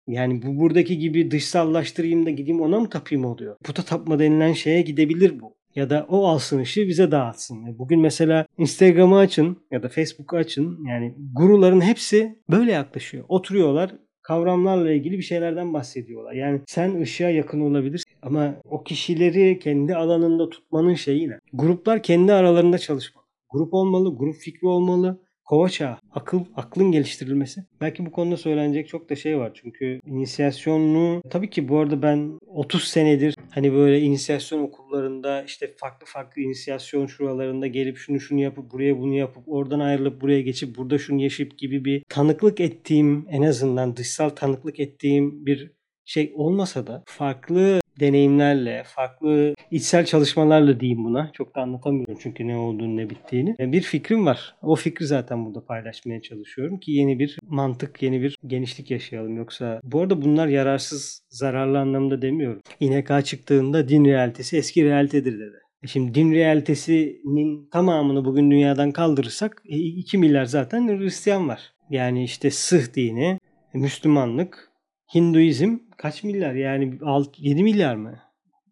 Yani 0.06 0.42
bu 0.42 0.60
buradaki 0.60 0.98
gibi 0.98 1.30
dışsallaştırayım 1.30 2.26
da 2.26 2.30
gideyim 2.30 2.60
ona 2.60 2.80
mı 2.80 2.90
tapayım 2.90 3.24
oluyor? 3.24 3.56
Puta 3.64 3.82
tapma 3.82 4.18
denilen 4.18 4.52
şeye 4.52 4.82
gidebilir 4.82 5.40
bu. 5.40 5.56
Ya 5.74 5.90
da 5.90 6.06
o 6.08 6.26
alsın 6.26 6.58
ışığı 6.58 6.88
bize 6.88 7.10
dağıtsın. 7.10 7.66
E, 7.66 7.78
bugün 7.78 8.00
mesela 8.00 8.46
Instagram'ı 8.58 9.18
açın 9.18 9.58
ya 9.70 9.82
da 9.82 9.88
Facebook'u 9.88 10.36
açın. 10.36 10.84
Yani 10.88 11.14
guruların 11.32 11.80
hepsi 11.80 12.38
böyle 12.50 12.72
yaklaşıyor. 12.72 13.24
Oturuyorlar 13.28 13.90
kavramlarla 14.22 14.92
ilgili 14.92 15.18
bir 15.18 15.22
şeylerden 15.22 15.74
bahsediyorlar. 15.74 16.32
Yani 16.32 16.60
sen 16.66 17.00
ışığa 17.00 17.30
yakın 17.30 17.60
olabilirsin 17.60 18.12
ama 18.22 18.54
o 18.64 18.82
kişileri 18.84 19.58
kendi 19.58 19.94
alanında 19.94 20.48
tutmanın 20.48 20.94
şeyi 20.94 21.28
ne? 21.28 21.38
Gruplar 21.52 22.02
kendi 22.02 22.32
aralarında 22.32 22.78
çalışmalı. 22.78 23.24
Grup 23.50 23.74
olmalı, 23.74 24.16
grup 24.16 24.36
fikri 24.36 24.66
olmalı. 24.66 25.25
Kova 25.46 25.68
çağı, 25.68 25.96
akıl, 26.10 26.44
aklın 26.56 26.92
geliştirilmesi. 26.92 27.64
Belki 27.80 28.06
bu 28.06 28.12
konuda 28.12 28.36
söylenecek 28.36 28.88
çok 28.88 29.10
da 29.10 29.16
şey 29.16 29.38
var. 29.38 29.52
Çünkü 29.54 30.00
inisiyasyonlu 30.06 31.22
tabii 31.30 31.50
ki 31.50 31.68
bu 31.68 31.78
arada 31.78 32.02
ben 32.02 32.38
30 32.46 32.84
senedir 32.84 33.34
hani 33.50 33.72
böyle 33.72 34.00
inisiyasyon 34.00 34.62
okullarında 34.62 35.42
işte 35.42 35.74
farklı 35.76 36.06
farklı 36.06 36.42
inisiyasyon 36.42 37.06
şuralarında 37.06 37.66
gelip 37.66 37.96
şunu 37.96 38.20
şunu 38.20 38.40
yapıp 38.40 38.72
buraya 38.72 38.98
bunu 38.98 39.14
yapıp 39.14 39.42
oradan 39.46 39.80
ayrılıp 39.80 40.20
buraya 40.20 40.42
geçip 40.42 40.76
burada 40.76 40.98
şunu 40.98 41.22
yaşayıp 41.22 41.58
gibi 41.58 41.84
bir 41.84 42.02
tanıklık 42.08 42.60
ettiğim 42.60 43.26
en 43.30 43.42
azından 43.42 43.96
dışsal 43.96 44.28
tanıklık 44.28 44.80
ettiğim 44.80 45.46
bir 45.46 45.75
şey 46.06 46.32
olmasa 46.34 46.86
da 46.86 47.02
farklı 47.06 47.80
deneyimlerle, 48.00 48.82
farklı 48.86 49.54
içsel 49.70 50.06
çalışmalarla 50.06 50.80
diyeyim 50.80 51.04
buna. 51.04 51.30
Çok 51.32 51.54
da 51.54 51.60
anlatamıyorum 51.60 52.18
çünkü 52.22 52.48
ne 52.48 52.56
olduğunu 52.56 52.96
ne 52.96 53.10
bittiğini. 53.10 53.56
Bir 53.58 53.82
fikrim 53.82 54.26
var. 54.26 54.54
O 54.62 54.74
fikri 54.74 55.06
zaten 55.06 55.46
burada 55.46 55.64
paylaşmaya 55.64 56.22
çalışıyorum 56.22 56.78
ki 56.78 56.92
yeni 56.92 57.18
bir 57.18 57.38
mantık, 57.42 58.02
yeni 58.02 58.22
bir 58.22 58.36
genişlik 58.46 58.90
yaşayalım. 58.90 59.36
Yoksa 59.36 59.80
bu 59.84 60.00
arada 60.00 60.22
bunlar 60.22 60.46
yararsız, 60.46 61.22
zararlı 61.28 61.78
anlamda 61.78 62.22
demiyorum. 62.22 62.60
İNK 62.80 63.24
çıktığında 63.24 63.88
din 63.88 64.04
realitesi 64.04 64.56
eski 64.56 64.84
realitedir 64.84 65.40
dedi. 65.40 65.56
E 65.82 65.86
şimdi 65.86 66.14
din 66.14 66.32
realitesinin 66.32 67.68
tamamını 67.70 68.24
bugün 68.24 68.50
dünyadan 68.50 68.92
kaldırırsak 68.92 69.62
2 69.64 70.16
e, 70.16 70.20
milyar 70.20 70.44
zaten 70.44 70.88
Hristiyan 70.88 71.48
var. 71.48 71.72
Yani 71.90 72.24
işte 72.24 72.50
Sıh 72.50 72.94
dini, 72.94 73.38
Müslümanlık, 73.74 74.70
Hinduizm 75.14 75.78
kaç 75.96 76.24
milyar 76.24 76.54
yani 76.54 76.98
6, 77.02 77.30
7 77.38 77.62
milyar 77.62 77.96
mı? 77.96 78.20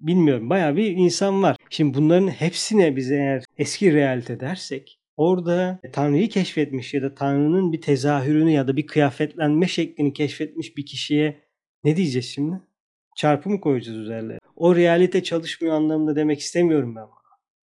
Bilmiyorum. 0.00 0.50
Baya 0.50 0.76
bir 0.76 0.90
insan 0.90 1.42
var. 1.42 1.56
Şimdi 1.70 1.98
bunların 1.98 2.28
hepsine 2.28 2.96
biz 2.96 3.10
eğer 3.10 3.44
eski 3.58 3.94
realite 3.94 4.40
dersek 4.40 5.00
orada 5.16 5.80
Tanrı'yı 5.92 6.28
keşfetmiş 6.28 6.94
ya 6.94 7.02
da 7.02 7.14
Tanrı'nın 7.14 7.72
bir 7.72 7.80
tezahürünü 7.80 8.50
ya 8.50 8.68
da 8.68 8.76
bir 8.76 8.86
kıyafetlenme 8.86 9.66
şeklini 9.66 10.12
keşfetmiş 10.12 10.76
bir 10.76 10.86
kişiye 10.86 11.40
ne 11.84 11.96
diyeceğiz 11.96 12.26
şimdi? 12.26 12.60
Çarpı 13.16 13.50
mı 13.50 13.60
koyacağız 13.60 13.98
üzerlerine? 13.98 14.38
O 14.56 14.76
realite 14.76 15.22
çalışmıyor 15.22 15.74
anlamında 15.74 16.16
demek 16.16 16.40
istemiyorum 16.40 16.96
ben. 16.96 17.06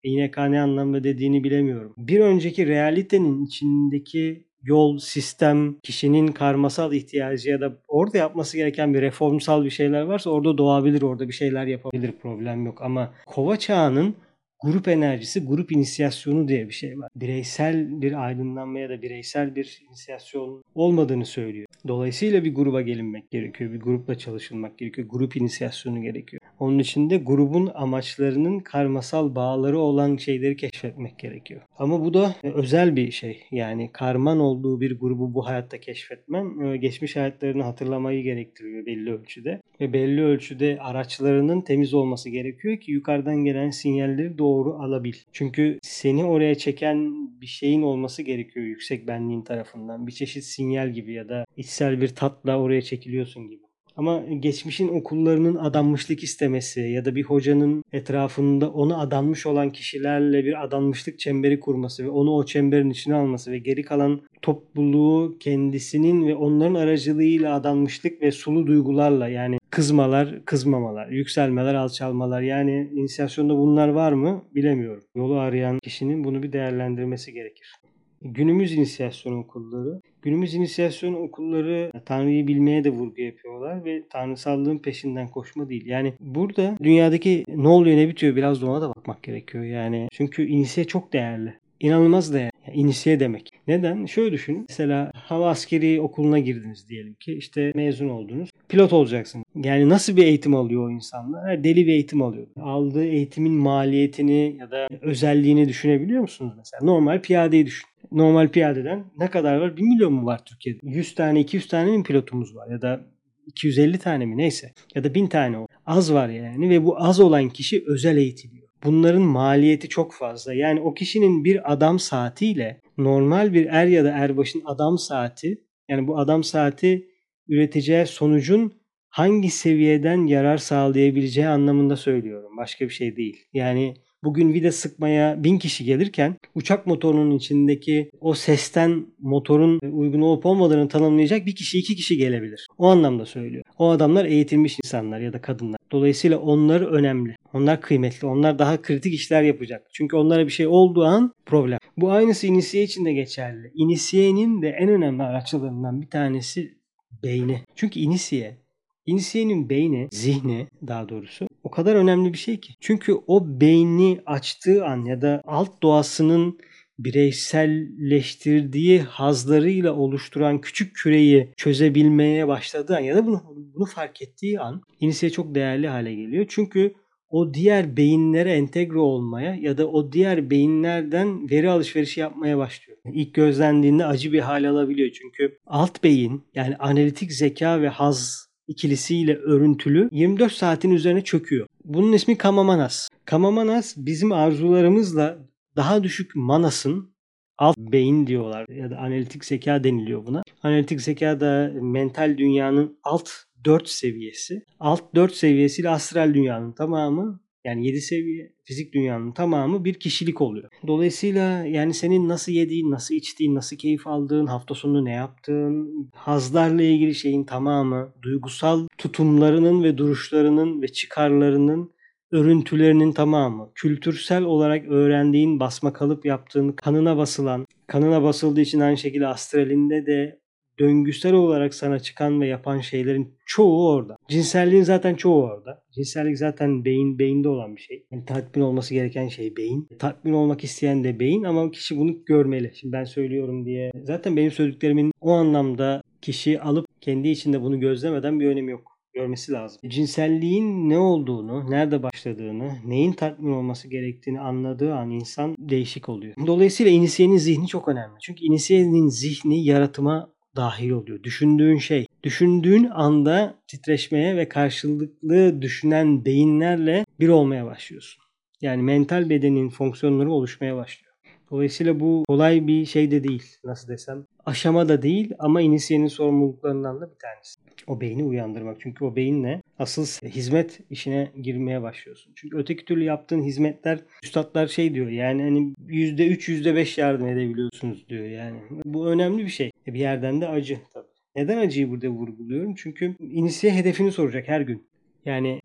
İnek 0.03 0.38
ne 0.38 0.62
anlamda 0.62 1.03
dediğini 1.03 1.43
bilemiyorum. 1.43 1.93
Bir 1.98 2.19
önceki 2.19 2.67
realitenin 2.67 3.45
içindeki 3.45 4.48
yol, 4.65 4.98
sistem, 4.98 5.75
kişinin 5.84 6.27
karmasal 6.27 6.93
ihtiyacı 6.93 7.50
ya 7.50 7.62
da 7.62 7.74
orada 7.88 8.17
yapması 8.17 8.57
gereken 8.57 8.93
bir 8.93 9.01
reformsal 9.01 9.63
bir 9.65 9.69
şeyler 9.69 10.01
varsa 10.01 10.29
orada 10.29 10.57
doğabilir, 10.57 11.01
orada 11.01 11.27
bir 11.27 11.34
şeyler 11.34 11.65
yapabilir 11.65 12.12
problem 12.22 12.65
yok. 12.65 12.81
Ama 12.81 13.13
kova 13.25 13.57
çağının 13.57 14.15
grup 14.63 14.88
enerjisi, 14.88 15.45
grup 15.45 15.71
inisiyasyonu 15.71 16.47
diye 16.47 16.67
bir 16.67 16.74
şey 16.74 17.00
var. 17.00 17.09
Bireysel 17.15 18.01
bir 18.01 18.25
aydınlanma 18.25 18.79
ya 18.79 18.89
da 18.89 19.01
bireysel 19.01 19.55
bir 19.55 19.81
inisiyasyon 19.89 20.63
olmadığını 20.75 21.25
söylüyor. 21.25 21.67
Dolayısıyla 21.88 22.43
bir 22.43 22.55
gruba 22.55 22.81
gelinmek 22.81 23.31
gerekiyor. 23.31 23.74
Bir 23.74 23.79
grupla 23.79 24.17
çalışılmak 24.17 24.77
gerekiyor. 24.77 25.07
Grup 25.12 25.35
inisiyasyonu 25.35 26.01
gerekiyor. 26.01 26.41
Onun 26.59 26.79
için 26.79 27.09
de 27.09 27.17
grubun 27.17 27.71
amaçlarının 27.74 28.59
karmasal 28.59 29.35
bağları 29.35 29.79
olan 29.79 30.17
şeyleri 30.17 30.57
keşfetmek 30.57 31.19
gerekiyor. 31.19 31.62
Ama 31.77 32.05
bu 32.05 32.13
da 32.13 32.35
özel 32.43 32.95
bir 32.95 33.12
şey. 33.12 33.43
Yani 33.51 33.91
karman 33.91 34.39
olduğu 34.39 34.81
bir 34.81 35.00
grubu 35.00 35.33
bu 35.33 35.45
hayatta 35.45 35.79
keşfetmen 35.79 36.59
e, 36.59 36.77
geçmiş 36.77 37.15
hayatlarını 37.15 37.63
hatırlamayı 37.63 38.24
gerektiriyor 38.24 38.85
belli 38.85 39.13
ölçüde. 39.13 39.62
Ve 39.82 39.94
belli 39.94 40.24
ölçüde 40.24 40.77
araçlarının 40.82 41.62
temiz 41.62 41.94
olması 41.94 42.29
gerekiyor 42.29 42.79
ki 42.79 42.91
yukarıdan 42.91 43.36
gelen 43.36 43.70
sinyalleri 43.70 44.38
doğru 44.38 44.74
alabil. 44.74 45.13
Çünkü 45.32 45.79
seni 45.82 46.25
oraya 46.25 46.55
çeken 46.55 47.15
bir 47.41 47.48
şeyin 47.48 47.82
olması 47.82 48.22
gerekiyor 48.22 48.65
yüksek 48.65 49.08
benliğin 49.08 49.41
tarafından. 49.41 50.08
Bir 50.08 50.12
çeşit 50.12 50.44
sinyal 50.44 50.89
gibi 50.89 51.13
ya 51.13 51.29
da 51.29 51.46
içsel 51.58 52.01
bir 52.01 52.08
tatla 52.08 52.60
oraya 52.60 52.82
çekiliyorsun 52.82 53.48
gibi. 53.48 53.64
Ama 53.97 54.23
geçmişin 54.39 54.87
okullarının 54.87 55.55
adanmışlık 55.55 56.23
istemesi 56.23 56.81
ya 56.81 57.05
da 57.05 57.15
bir 57.15 57.23
hocanın 57.23 57.83
etrafında 57.93 58.71
onu 58.71 58.99
adanmış 58.99 59.45
olan 59.45 59.69
kişilerle 59.69 60.45
bir 60.45 60.63
adanmışlık 60.63 61.19
çemberi 61.19 61.59
kurması 61.59 62.03
ve 62.03 62.09
onu 62.09 62.31
o 62.31 62.45
çemberin 62.45 62.89
içine 62.89 63.15
alması 63.15 63.51
ve 63.51 63.59
geri 63.59 63.83
kalan 63.83 64.21
topluluğu 64.41 65.37
kendisinin 65.39 66.27
ve 66.27 66.35
onların 66.35 66.75
aracılığıyla 66.75 67.55
adanmışlık 67.55 68.21
ve 68.21 68.31
sulu 68.31 68.67
duygularla 68.67 69.27
yani 69.27 69.57
kızmalar, 69.69 70.45
kızmamalar, 70.45 71.07
yükselmeler, 71.07 71.75
alçalmalar 71.75 72.41
yani 72.41 72.89
inisiyasyonda 72.93 73.57
bunlar 73.57 73.87
var 73.87 74.11
mı 74.11 74.43
bilemiyorum. 74.55 75.03
Yolu 75.15 75.35
arayan 75.39 75.79
kişinin 75.79 76.23
bunu 76.23 76.43
bir 76.43 76.53
değerlendirmesi 76.53 77.33
gerekir. 77.33 77.75
Günümüz 78.21 78.73
inisiyasyon 78.73 79.37
okulları 79.37 80.01
Günümüz 80.25 80.53
inisiyasyon 80.53 81.13
okulları 81.13 81.91
Tanrı'yı 82.05 82.48
bilmeye 82.48 82.84
de 82.84 82.89
vurgu 82.89 83.22
yapıyorlar 83.22 83.86
ve 83.86 84.03
tanrısallığın 84.10 84.77
peşinden 84.77 85.27
koşma 85.27 85.70
değil. 85.70 85.86
Yani 85.86 86.13
burada 86.20 86.77
dünyadaki 86.84 87.44
ne 87.48 87.67
oluyor 87.67 87.98
ne 87.98 88.10
bitiyor 88.10 88.36
biraz 88.36 88.62
da 88.62 88.65
ona 88.65 88.82
da 88.82 88.89
bakmak 88.89 89.24
gerekiyor. 89.24 89.63
Yani 89.63 90.08
çünkü 90.12 90.46
inisiye 90.46 90.88
çok 90.88 91.13
değerli. 91.13 91.53
İnanılmaz 91.79 92.34
değerli. 92.34 92.51
Yani 92.67 92.77
inisiye 92.77 93.20
demek. 93.20 93.50
Neden? 93.67 94.05
Şöyle 94.05 94.32
düşünün. 94.32 94.65
Mesela 94.70 95.12
hava 95.15 95.50
askeri 95.50 96.01
okuluna 96.01 96.39
girdiniz 96.39 96.89
diyelim 96.89 97.13
ki. 97.13 97.34
işte 97.34 97.72
mezun 97.75 98.10
oldunuz. 98.10 98.50
Pilot 98.70 98.94
olacaksın. 98.94 99.44
Yani 99.63 99.89
nasıl 99.89 100.17
bir 100.17 100.24
eğitim 100.24 100.55
alıyor 100.55 100.88
o 100.88 100.91
insanlar? 100.91 101.63
Deli 101.63 101.88
bir 101.88 101.91
eğitim 101.91 102.22
alıyor. 102.22 102.48
Aldığı 102.62 103.05
eğitimin 103.05 103.53
maliyetini 103.53 104.58
ya 104.60 104.72
da 104.72 104.88
özelliğini 105.01 105.67
düşünebiliyor 105.70 106.22
musunuz 106.22 106.53
mesela? 106.58 106.86
Normal 106.86 107.22
piyadeyi 107.22 107.65
düşün 107.65 107.89
normal 108.12 108.48
piyadeden 108.48 109.05
ne 109.17 109.29
kadar 109.29 109.58
var? 109.58 109.77
1 109.77 109.82
milyon 109.82 110.13
mu 110.13 110.25
var 110.25 110.46
Türkiye'de? 110.46 110.79
100 110.84 111.15
tane 111.15 111.39
200 111.39 111.67
tane 111.67 111.98
mi 111.98 112.03
pilotumuz 112.03 112.55
var? 112.55 112.67
Ya 112.72 112.82
da 112.82 113.01
250 113.48 113.98
tane 113.98 114.25
mi 114.25 114.38
neyse. 114.38 114.72
Ya 114.96 115.03
da 115.03 115.13
1000 115.15 115.27
tane 115.27 115.58
o. 115.58 115.67
Az 115.86 116.13
var 116.13 116.29
yani 116.29 116.70
ve 116.70 116.86
bu 116.86 117.03
az 117.03 117.20
olan 117.20 117.50
kişi 117.50 117.84
özel 117.88 118.17
eğitiliyor. 118.17 118.64
Bunların 118.85 119.21
maliyeti 119.21 119.89
çok 119.89 120.13
fazla. 120.13 120.53
Yani 120.53 120.81
o 120.81 120.93
kişinin 120.93 121.43
bir 121.43 121.73
adam 121.73 121.99
saatiyle 121.99 122.81
normal 122.97 123.53
bir 123.53 123.65
er 123.65 123.87
ya 123.87 124.03
da 124.03 124.09
erbaşın 124.09 124.61
adam 124.65 124.97
saati 124.97 125.63
yani 125.89 126.07
bu 126.07 126.17
adam 126.19 126.43
saati 126.43 127.07
üreteceği 127.47 128.05
sonucun 128.05 128.73
hangi 129.09 129.49
seviyeden 129.49 130.25
yarar 130.25 130.57
sağlayabileceği 130.57 131.47
anlamında 131.47 131.95
söylüyorum. 131.95 132.57
Başka 132.57 132.85
bir 132.85 132.93
şey 132.93 133.15
değil. 133.15 133.45
Yani 133.53 133.93
bugün 134.25 134.53
vida 134.53 134.72
sıkmaya 134.72 135.44
bin 135.44 135.58
kişi 135.58 135.86
gelirken 135.86 136.36
uçak 136.55 136.88
motorunun 136.88 137.32
içindeki 137.32 138.10
o 138.22 138.34
sesten 138.34 139.05
motorun 139.20 139.79
uygun 139.91 140.22
olup 140.22 140.46
olmadığını 140.46 140.88
tanımlayacak 140.88 141.46
bir 141.46 141.55
kişi 141.55 141.79
iki 141.79 141.96
kişi 141.96 142.17
gelebilir. 142.17 142.67
O 142.77 142.88
anlamda 142.88 143.25
söylüyor. 143.25 143.63
O 143.77 143.89
adamlar 143.89 144.25
eğitilmiş 144.25 144.77
insanlar 144.84 145.20
ya 145.20 145.34
da 145.34 145.41
kadınlar. 145.41 145.79
Dolayısıyla 145.91 146.39
onlar 146.39 146.82
önemli. 146.82 147.36
Onlar 147.53 147.82
kıymetli. 147.82 148.27
Onlar 148.27 148.60
daha 148.60 148.82
kritik 148.82 149.13
işler 149.13 149.44
yapacak. 149.44 149.88
Çünkü 149.94 150.15
onlara 150.15 150.46
bir 150.46 150.51
şey 150.51 150.67
olduğu 150.67 151.03
an 151.03 151.34
problem. 151.46 151.79
Bu 151.98 152.12
aynısı 152.12 152.48
inisiye 152.48 152.84
için 152.84 153.05
de 153.05 153.13
geçerli. 153.13 153.72
İnisiyenin 153.75 154.62
de 154.62 154.70
en 154.70 154.89
önemli 154.89 155.24
araçlarından 155.24 156.01
bir 156.01 156.10
tanesi 156.10 156.77
beyni. 157.24 157.62
Çünkü 157.75 158.00
inisiye 158.00 158.65
İnisiyenin 159.05 159.70
beyni, 159.70 160.08
zihni 160.12 160.67
daha 160.88 161.10
doğrusu 161.10 161.48
o 161.65 161.72
kadar 161.72 161.95
önemli 161.95 162.34
bir 162.34 162.38
şey 162.38 162.60
ki. 162.60 162.74
Çünkü 162.79 163.13
o 163.27 163.62
beyni 163.62 164.22
açtığı 164.25 164.86
an 164.86 165.05
ya 165.05 165.22
da 165.22 165.41
alt 165.45 165.84
doğasının 165.84 166.60
bireyselleştirdiği 167.00 169.01
hazlarıyla 169.01 169.93
oluşturan 169.93 170.62
küçük 170.62 170.95
küreyi 170.95 171.53
çözebilmeye 171.57 172.48
başladığı 172.48 172.95
an 172.95 173.00
ya 173.00 173.15
da 173.15 173.25
bunu, 173.25 173.41
bunu 173.75 173.86
fark 173.86 174.22
ettiği 174.22 174.60
an 174.60 174.81
inisiye 175.00 175.31
çok 175.31 175.55
değerli 175.55 175.88
hale 175.88 176.15
geliyor. 176.15 176.45
Çünkü 176.50 176.93
o 177.29 177.53
diğer 177.53 177.98
beyinlere 177.98 178.51
entegre 178.51 179.00
olmaya 179.00 179.55
ya 179.55 179.77
da 179.77 179.88
o 179.88 180.12
diğer 180.12 180.50
beyinlerden 180.50 181.50
veri 181.50 181.69
alışverişi 181.69 182.19
yapmaya 182.19 182.57
başlıyor. 182.57 182.98
İlk 183.13 183.34
gözlendiğinde 183.34 184.05
acı 184.05 184.34
bir 184.34 184.39
hal 184.39 184.63
alabiliyor 184.63 185.12
çünkü 185.12 185.57
alt 185.65 186.03
beyin 186.03 186.43
yani 186.55 186.75
analitik 186.75 187.31
zeka 187.31 187.81
ve 187.81 187.89
haz 187.89 188.44
ikilisiyle 188.67 189.36
örüntülü 189.36 190.10
24 190.12 190.51
saatin 190.51 190.91
üzerine 190.91 191.24
çöküyor. 191.24 191.67
Bunun 191.84 192.13
ismi 192.13 192.38
Kamamanas. 192.38 193.10
Kamamanas 193.25 193.93
bizim 193.98 194.31
arzularımızla 194.31 195.38
daha 195.75 196.03
düşük 196.03 196.31
manasın 196.36 197.15
alt 197.57 197.77
beyin 197.77 198.27
diyorlar 198.27 198.65
ya 198.69 198.91
da 198.91 198.98
analitik 198.98 199.45
zeka 199.45 199.84
deniliyor 199.84 200.25
buna. 200.25 200.43
Analitik 200.63 201.01
zeka 201.01 201.39
da 201.39 201.72
mental 201.81 202.38
dünyanın 202.38 203.00
alt 203.03 203.29
4 203.65 203.89
seviyesi. 203.89 204.63
Alt 204.79 205.15
4 205.15 205.34
seviyesiyle 205.34 205.89
astral 205.89 206.34
dünyanın 206.34 206.72
tamamı 206.72 207.39
yani 207.65 207.88
7 207.88 208.01
seviye 208.01 208.53
fizik 208.63 208.93
dünyanın 208.93 209.31
tamamı 209.31 209.86
bir 209.86 209.93
kişilik 209.93 210.41
oluyor. 210.41 210.69
Dolayısıyla 210.88 211.65
yani 211.65 211.93
senin 211.93 212.29
nasıl 212.29 212.51
yediğin, 212.51 212.91
nasıl 212.91 213.15
içtiğin, 213.15 213.55
nasıl 213.55 213.77
keyif 213.77 214.07
aldığın, 214.07 214.45
hafta 214.45 214.75
sonu 214.75 215.05
ne 215.05 215.12
yaptığın, 215.12 216.10
hazlarla 216.15 216.84
ilgili 216.84 217.15
şeyin 217.15 217.43
tamamı, 217.43 218.13
duygusal 218.22 218.88
tutumlarının 218.98 219.84
ve 219.84 219.98
duruşlarının 219.98 220.81
ve 220.81 220.88
çıkarlarının 220.88 221.95
örüntülerinin 222.31 223.12
tamamı, 223.12 223.72
kültürsel 223.75 224.43
olarak 224.43 224.88
öğrendiğin, 224.88 225.60
basma 225.60 225.93
kalıp 225.93 226.25
yaptığın, 226.25 226.72
kanına 226.72 227.17
basılan, 227.17 227.65
kanına 227.88 228.24
basıldığı 228.24 228.62
için 228.62 228.79
aynı 228.79 228.98
şekilde 228.98 229.27
astralinde 229.27 230.05
de 230.05 230.39
döngüsel 230.79 231.34
olarak 231.34 231.74
sana 231.74 232.00
çıkan 232.00 232.41
ve 232.41 232.48
yapan 232.48 232.79
şeylerin 232.79 233.34
çoğu 233.46 233.89
orada. 233.89 234.17
Cinselliğin 234.27 234.84
zaten 234.84 235.15
çoğu 235.15 235.44
orada. 235.44 235.84
Cinsellik 235.91 236.38
zaten 236.38 236.86
beyin 236.86 237.20
beyinde 237.20 237.50
olan 237.50 237.75
bir 237.75 237.82
şey. 237.82 238.05
Yani 238.12 238.25
tatmin 238.25 238.63
olması 238.63 238.94
gereken 238.94 239.27
şey 239.27 239.55
beyin. 239.55 239.88
Tatmin 240.00 240.34
olmak 240.34 240.63
isteyen 240.63 241.03
de 241.03 241.20
beyin 241.20 241.44
ama 241.44 241.72
kişi 241.72 241.98
bunu 241.98 242.25
görmeli. 242.25 242.72
Şimdi 242.75 242.91
ben 242.94 243.03
söylüyorum 243.03 243.65
diye. 243.65 243.91
Zaten 244.03 244.38
benim 244.38 244.51
söylediklerimin 244.51 245.12
o 245.22 245.32
anlamda 245.32 246.01
kişi 246.22 246.62
alıp 246.62 246.86
kendi 247.01 247.27
içinde 247.27 247.62
bunu 247.62 247.79
gözlemeden 247.79 248.39
bir 248.39 248.48
önemi 248.48 248.72
yok 248.72 248.96
görmesi 249.15 249.51
lazım. 249.51 249.89
Cinselliğin 249.89 250.89
ne 250.89 250.98
olduğunu, 250.98 251.72
nerede 251.72 252.03
başladığını, 252.03 252.72
neyin 252.86 253.13
tatmin 253.13 253.51
olması 253.51 253.88
gerektiğini 253.88 254.39
anladığı 254.39 254.96
an 254.96 255.12
insan 255.12 255.55
değişik 255.60 256.10
oluyor. 256.10 256.34
Dolayısıyla 256.48 256.91
inisiyenin 256.91 257.38
zihni 257.38 257.67
çok 257.67 257.88
önemli. 257.88 258.15
Çünkü 258.22 258.46
inisiyenin 258.46 259.08
zihni 259.08 259.65
yaratıma 259.65 260.34
dahil 260.55 260.89
oluyor. 260.89 261.24
Düşündüğün 261.24 261.77
şey. 261.77 262.05
Düşündüğün 262.24 262.85
anda 262.85 263.59
titreşmeye 263.68 264.37
ve 264.37 264.50
karşılıklı 264.50 265.61
düşünen 265.61 266.25
beyinlerle 266.25 267.05
bir 267.20 267.29
olmaya 267.29 267.65
başlıyorsun. 267.65 268.24
Yani 268.61 268.83
mental 268.83 269.29
bedenin 269.29 269.70
fonksiyonları 269.70 270.31
oluşmaya 270.31 270.75
başlıyor. 270.75 271.13
Dolayısıyla 271.51 272.00
bu 272.00 272.24
kolay 272.27 272.68
bir 272.68 272.85
şey 272.85 273.11
de 273.11 273.24
değil. 273.24 273.44
Nasıl 273.63 273.87
desem. 273.87 274.25
Aşama 274.46 274.89
da 274.89 275.01
değil 275.01 275.33
ama 275.39 275.61
inisiyenin 275.61 276.07
sorumluluklarından 276.07 277.01
da 277.01 277.11
bir 277.11 277.20
tanesi. 277.20 277.59
O 277.87 278.01
beyni 278.01 278.24
uyandırmak. 278.24 278.77
Çünkü 278.79 279.05
o 279.05 279.15
beyinle 279.15 279.61
asıl 279.79 280.05
hizmet 280.29 280.79
işine 280.90 281.31
girmeye 281.42 281.81
başlıyorsun. 281.81 282.33
Çünkü 282.35 282.57
öteki 282.57 282.85
türlü 282.85 283.03
yaptığın 283.03 283.44
hizmetler 283.44 284.00
üstadlar 284.24 284.68
şey 284.68 284.94
diyor 284.94 285.07
yani 285.07 285.44
hani 285.44 285.74
%3 285.88 286.50
%5 286.50 287.01
yardım 287.01 287.27
edebiliyorsunuz 287.27 288.09
diyor 288.09 288.25
yani. 288.25 288.57
Bu 288.85 289.07
önemli 289.07 289.46
bir 289.46 289.50
şey. 289.50 289.72
E, 289.88 289.94
bir 289.94 290.00
yerden 290.00 290.42
de 290.42 290.48
acı 290.48 290.79
tabii. 290.94 291.07
Neden 291.35 291.57
acıyı 291.57 291.90
burada 291.90 292.07
vurguluyorum? 292.07 292.75
Çünkü 292.75 293.16
inisiye 293.20 293.74
hedefini 293.74 294.11
soracak 294.11 294.48
her 294.48 294.61
gün. 294.61 294.88
Yani 295.25 295.59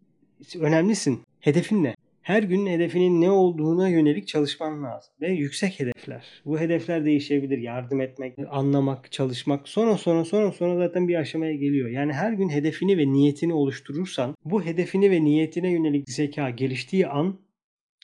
önemlisin. 0.60 1.20
Hedefin 1.40 1.84
ne? 1.84 1.94
Her 2.22 2.42
gün 2.42 2.66
hedefinin 2.66 3.20
ne 3.20 3.30
olduğuna 3.30 3.88
yönelik 3.88 4.28
çalışman 4.28 4.82
lazım. 4.82 5.14
Ve 5.20 5.32
yüksek 5.32 5.80
hedefler. 5.80 6.24
Bu 6.44 6.60
hedefler 6.60 7.04
değişebilir. 7.04 7.58
Yardım 7.58 8.00
etmek, 8.00 8.34
anlamak, 8.50 9.12
çalışmak. 9.12 9.68
Sonra 9.68 9.96
sonra 9.96 10.24
sonra 10.24 10.52
sonra 10.52 10.76
zaten 10.76 11.08
bir 11.08 11.14
aşamaya 11.14 11.54
geliyor. 11.54 11.88
Yani 11.88 12.12
her 12.12 12.32
gün 12.32 12.48
hedefini 12.48 12.98
ve 12.98 13.12
niyetini 13.12 13.54
oluşturursan 13.54 14.34
bu 14.44 14.64
hedefini 14.64 15.10
ve 15.10 15.24
niyetine 15.24 15.72
yönelik 15.72 16.10
zeka 16.10 16.50
geliştiği 16.50 17.06
an 17.06 17.38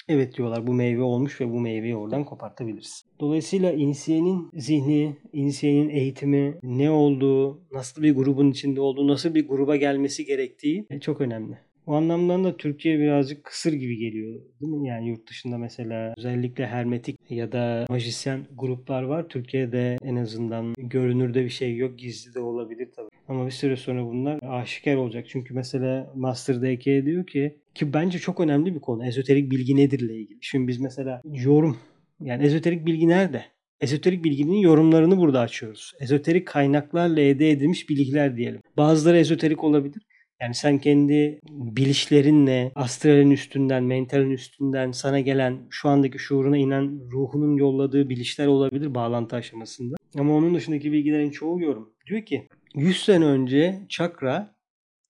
evet 0.09 0.37
diyorlar 0.37 0.67
bu 0.67 0.73
meyve 0.73 1.03
olmuş 1.03 1.41
ve 1.41 1.51
bu 1.51 1.61
meyveyi 1.61 1.97
oradan 1.97 2.25
kopartabiliriz. 2.25 3.05
Dolayısıyla 3.21 3.73
inisiyenin 3.73 4.51
zihni, 4.55 5.17
inisiyenin 5.33 5.89
eğitimi, 5.89 6.59
ne 6.63 6.91
olduğu, 6.91 7.61
nasıl 7.73 8.03
bir 8.03 8.15
grubun 8.15 8.51
içinde 8.51 8.81
olduğu, 8.81 9.09
nasıl 9.09 9.35
bir 9.35 9.49
gruba 9.49 9.77
gelmesi 9.77 10.25
gerektiği 10.25 10.87
çok 11.01 11.21
önemli. 11.21 11.59
O 11.87 11.95
anlamdan 11.95 12.45
da 12.45 12.57
Türkiye 12.57 12.99
birazcık 12.99 13.45
kısır 13.45 13.73
gibi 13.73 13.97
geliyor 13.97 14.41
değil 14.61 14.73
mi? 14.73 14.89
Yani 14.89 15.09
yurt 15.09 15.31
dışında 15.31 15.59
mesela 15.59 16.15
özellikle 16.19 16.67
hermetik 16.67 17.19
ya 17.31 17.53
da 17.53 17.87
majisyen 17.89 18.47
gruplar 18.59 19.03
var. 19.03 19.29
Türkiye'de 19.29 19.97
en 20.03 20.17
azından 20.17 20.75
görünürde 20.79 21.45
bir 21.45 21.51
şey 21.51 21.77
yok. 21.77 21.99
Gizli 21.99 22.35
de 22.35 22.41
olabilir 22.41 22.89
tabii. 22.97 23.09
Ama 23.29 23.47
bir 23.47 23.51
süre 23.51 23.77
sonra 23.77 24.07
bunlar 24.07 24.39
aşikar 24.43 24.97
olacak. 24.97 25.27
Çünkü 25.29 25.55
mesela 25.55 26.13
Master 26.15 26.63
DK 26.63 26.85
diyor 26.85 27.27
ki 27.27 27.57
ki 27.75 27.93
bence 27.95 28.19
çok 28.19 28.41
önemli 28.41 28.75
bir 28.75 28.81
konu. 28.81 29.07
Ezoterik 29.07 29.51
bilgi 29.51 29.77
nedir 29.77 30.01
ile 30.01 30.15
ilgili. 30.15 30.39
Şimdi 30.41 30.69
biz 30.69 30.81
mesela 30.81 31.23
yorum 31.25 31.77
yani 32.21 32.45
ezoterik 32.45 32.87
bilgi 32.87 33.09
nerede? 33.09 33.45
Ezoterik 33.81 34.25
bilginin 34.25 34.59
yorumlarını 34.59 35.19
burada 35.19 35.41
açıyoruz. 35.41 35.93
Ezoterik 36.01 36.47
kaynaklarla 36.47 37.21
elde 37.21 37.51
edilmiş 37.51 37.89
bilgiler 37.89 38.37
diyelim. 38.37 38.61
Bazıları 38.77 39.19
ezoterik 39.19 39.65
olabilir. 39.65 40.06
Yani 40.41 40.55
sen 40.55 40.79
kendi 40.79 41.41
bilişlerinle, 41.51 42.73
astralin 42.75 43.31
üstünden, 43.31 43.85
mentalin 43.85 44.31
üstünden 44.31 44.91
sana 44.91 45.21
gelen 45.21 45.67
şu 45.71 45.89
andaki 45.89 46.19
şuuruna 46.19 46.57
inen 46.57 47.11
ruhunun 47.11 47.57
yolladığı 47.57 48.09
bilişler 48.09 48.47
olabilir 48.47 48.95
bağlantı 48.95 49.37
aşamasında. 49.37 49.97
Ama 50.19 50.35
onun 50.35 50.55
dışındaki 50.55 50.93
bilgilerin 50.93 51.31
çoğu 51.31 51.61
yorum. 51.61 51.93
Diyor 52.07 52.25
ki 52.27 52.49
100 52.75 53.05
sene 53.05 53.25
önce 53.25 53.87
çakra 53.89 54.57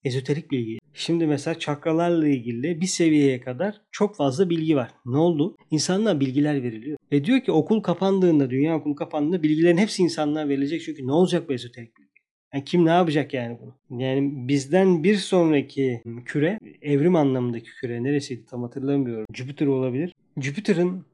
ezoterik 0.03 0.51
bilgi. 0.51 0.77
Şimdi 0.93 1.27
mesela 1.27 1.59
çakralarla 1.59 2.27
ilgili 2.27 2.81
bir 2.81 2.85
seviyeye 2.85 3.41
kadar 3.41 3.81
çok 3.91 4.15
fazla 4.15 4.49
bilgi 4.49 4.75
var. 4.75 4.91
Ne 5.05 5.17
oldu? 5.17 5.55
İnsanlara 5.71 6.19
bilgiler 6.19 6.63
veriliyor. 6.63 6.97
Ve 7.11 7.25
diyor 7.25 7.41
ki 7.41 7.51
okul 7.51 7.81
kapandığında, 7.81 8.49
dünya 8.49 8.75
okulu 8.75 8.95
kapandığında 8.95 9.43
bilgilerin 9.43 9.77
hepsi 9.77 10.03
insanlığa 10.03 10.49
verilecek. 10.49 10.81
Çünkü 10.81 11.07
ne 11.07 11.11
olacak 11.11 11.49
bu 11.49 11.53
ezoterik 11.53 11.97
bilgi? 11.97 12.06
Yani 12.53 12.63
kim 12.63 12.85
ne 12.85 12.89
yapacak 12.89 13.33
yani 13.33 13.57
bunu? 13.61 13.99
Yani 14.01 14.47
bizden 14.47 15.03
bir 15.03 15.15
sonraki 15.15 16.01
küre, 16.25 16.59
evrim 16.81 17.15
anlamındaki 17.15 17.69
küre 17.69 18.03
neresiydi 18.03 18.45
tam 18.45 18.63
hatırlamıyorum. 18.63 19.25
Jüpiter 19.33 19.67
olabilir. 19.67 20.13
Jüpiter'in 20.37 21.05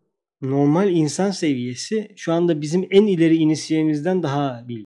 normal 0.41 0.91
insan 0.91 1.31
seviyesi 1.31 2.11
şu 2.15 2.33
anda 2.33 2.61
bizim 2.61 2.87
en 2.91 3.07
ileri 3.07 3.35
inisiyemizden 3.35 4.23
daha 4.23 4.67
bilgi. 4.67 4.85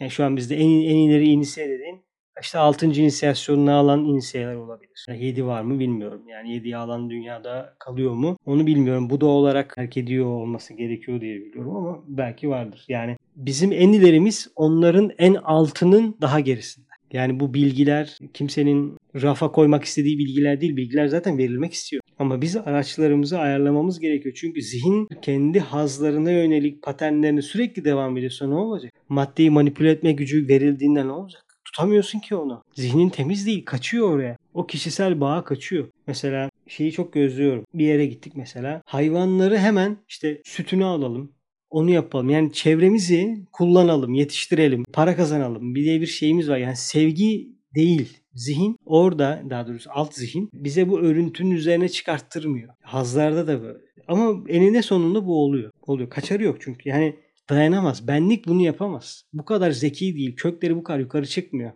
Yani 0.00 0.10
şu 0.10 0.24
an 0.24 0.36
bizde 0.36 0.56
en, 0.56 0.68
en 0.68 0.96
ileri 0.96 1.28
inisiye 1.28 1.68
dediğin 1.68 2.04
işte 2.40 2.58
6. 2.58 2.86
inisiyasyonunu 2.86 3.72
alan 3.72 4.04
inisiyeler 4.04 4.54
olabilir. 4.54 5.06
7 5.08 5.46
var 5.46 5.62
mı 5.62 5.78
bilmiyorum. 5.78 6.28
Yani 6.28 6.48
7'yi 6.48 6.76
alan 6.76 7.10
dünyada 7.10 7.76
kalıyor 7.78 8.14
mu? 8.14 8.36
Onu 8.46 8.66
bilmiyorum. 8.66 9.10
Bu 9.10 9.20
da 9.20 9.26
olarak 9.26 9.74
terk 9.74 9.96
ediyor 9.96 10.26
olması 10.26 10.74
gerekiyor 10.74 11.20
diye 11.20 11.40
biliyorum 11.40 11.76
ama 11.76 12.02
belki 12.06 12.48
vardır. 12.48 12.84
Yani 12.88 13.16
bizim 13.46 13.72
en 13.72 13.92
ilerimiz 13.92 14.48
onların 14.56 15.10
en 15.18 15.34
altının 15.34 16.16
daha 16.20 16.40
gerisinde. 16.40 16.90
Yani 17.12 17.40
bu 17.40 17.54
bilgiler 17.54 18.18
kimsenin 18.34 18.96
rafa 19.22 19.52
koymak 19.52 19.84
istediği 19.84 20.18
bilgiler 20.18 20.60
değil. 20.60 20.76
Bilgiler 20.76 21.06
zaten 21.06 21.38
verilmek 21.38 21.72
istiyor. 21.72 22.02
Ama 22.18 22.42
biz 22.42 22.56
araçlarımızı 22.56 23.38
ayarlamamız 23.38 24.00
gerekiyor. 24.00 24.34
Çünkü 24.40 24.62
zihin 24.62 25.08
kendi 25.22 25.60
hazlarına 25.60 26.30
yönelik 26.30 26.82
paternlerini 26.82 27.42
sürekli 27.42 27.84
devam 27.84 28.16
ediyorsa 28.16 28.46
ne 28.46 28.54
olacak? 28.54 28.92
Maddeyi 29.08 29.50
manipüle 29.50 29.90
etme 29.90 30.12
gücü 30.12 30.48
verildiğinde 30.48 31.06
ne 31.06 31.12
olacak? 31.12 31.44
Tutamıyorsun 31.64 32.18
ki 32.18 32.34
onu. 32.34 32.62
Zihnin 32.74 33.08
temiz 33.08 33.46
değil. 33.46 33.64
Kaçıyor 33.64 34.10
oraya. 34.10 34.36
O 34.54 34.66
kişisel 34.66 35.20
bağa 35.20 35.44
kaçıyor. 35.44 35.88
Mesela 36.06 36.50
şeyi 36.68 36.92
çok 36.92 37.12
gözlüyorum. 37.12 37.64
Bir 37.74 37.84
yere 37.84 38.06
gittik 38.06 38.32
mesela. 38.36 38.82
Hayvanları 38.86 39.58
hemen 39.58 39.96
işte 40.08 40.40
sütünü 40.44 40.84
alalım. 40.84 41.32
Onu 41.70 41.90
yapalım. 41.90 42.30
Yani 42.30 42.52
çevremizi 42.52 43.46
kullanalım, 43.52 44.14
yetiştirelim, 44.14 44.84
para 44.92 45.16
kazanalım. 45.16 45.74
Bir 45.74 45.84
diye 45.84 46.00
bir 46.00 46.06
şeyimiz 46.06 46.48
var. 46.48 46.58
Yani 46.58 46.76
sevgi 46.76 47.60
değil. 47.74 48.18
Zihin 48.34 48.76
orada 48.84 49.42
daha 49.50 49.66
doğrusu 49.66 49.90
alt 49.92 50.14
zihin 50.14 50.50
bize 50.52 50.88
bu 50.88 51.00
örüntünün 51.00 51.50
üzerine 51.50 51.88
çıkarttırmıyor. 51.88 52.74
Hazlarda 52.82 53.46
da 53.46 53.62
böyle. 53.62 53.78
Ama 54.08 54.48
eninde 54.48 54.82
sonunda 54.82 55.26
bu 55.26 55.44
oluyor. 55.44 55.70
Oluyor. 55.82 56.10
Kaçarı 56.10 56.42
yok 56.42 56.56
çünkü. 56.60 56.88
Yani 56.88 57.16
dayanamaz. 57.50 58.08
Benlik 58.08 58.46
bunu 58.46 58.62
yapamaz. 58.62 59.24
Bu 59.32 59.44
kadar 59.44 59.70
zeki 59.70 60.16
değil. 60.16 60.36
Kökleri 60.36 60.76
bu 60.76 60.82
kadar 60.82 60.98
yukarı 60.98 61.26
çıkmıyor. 61.26 61.72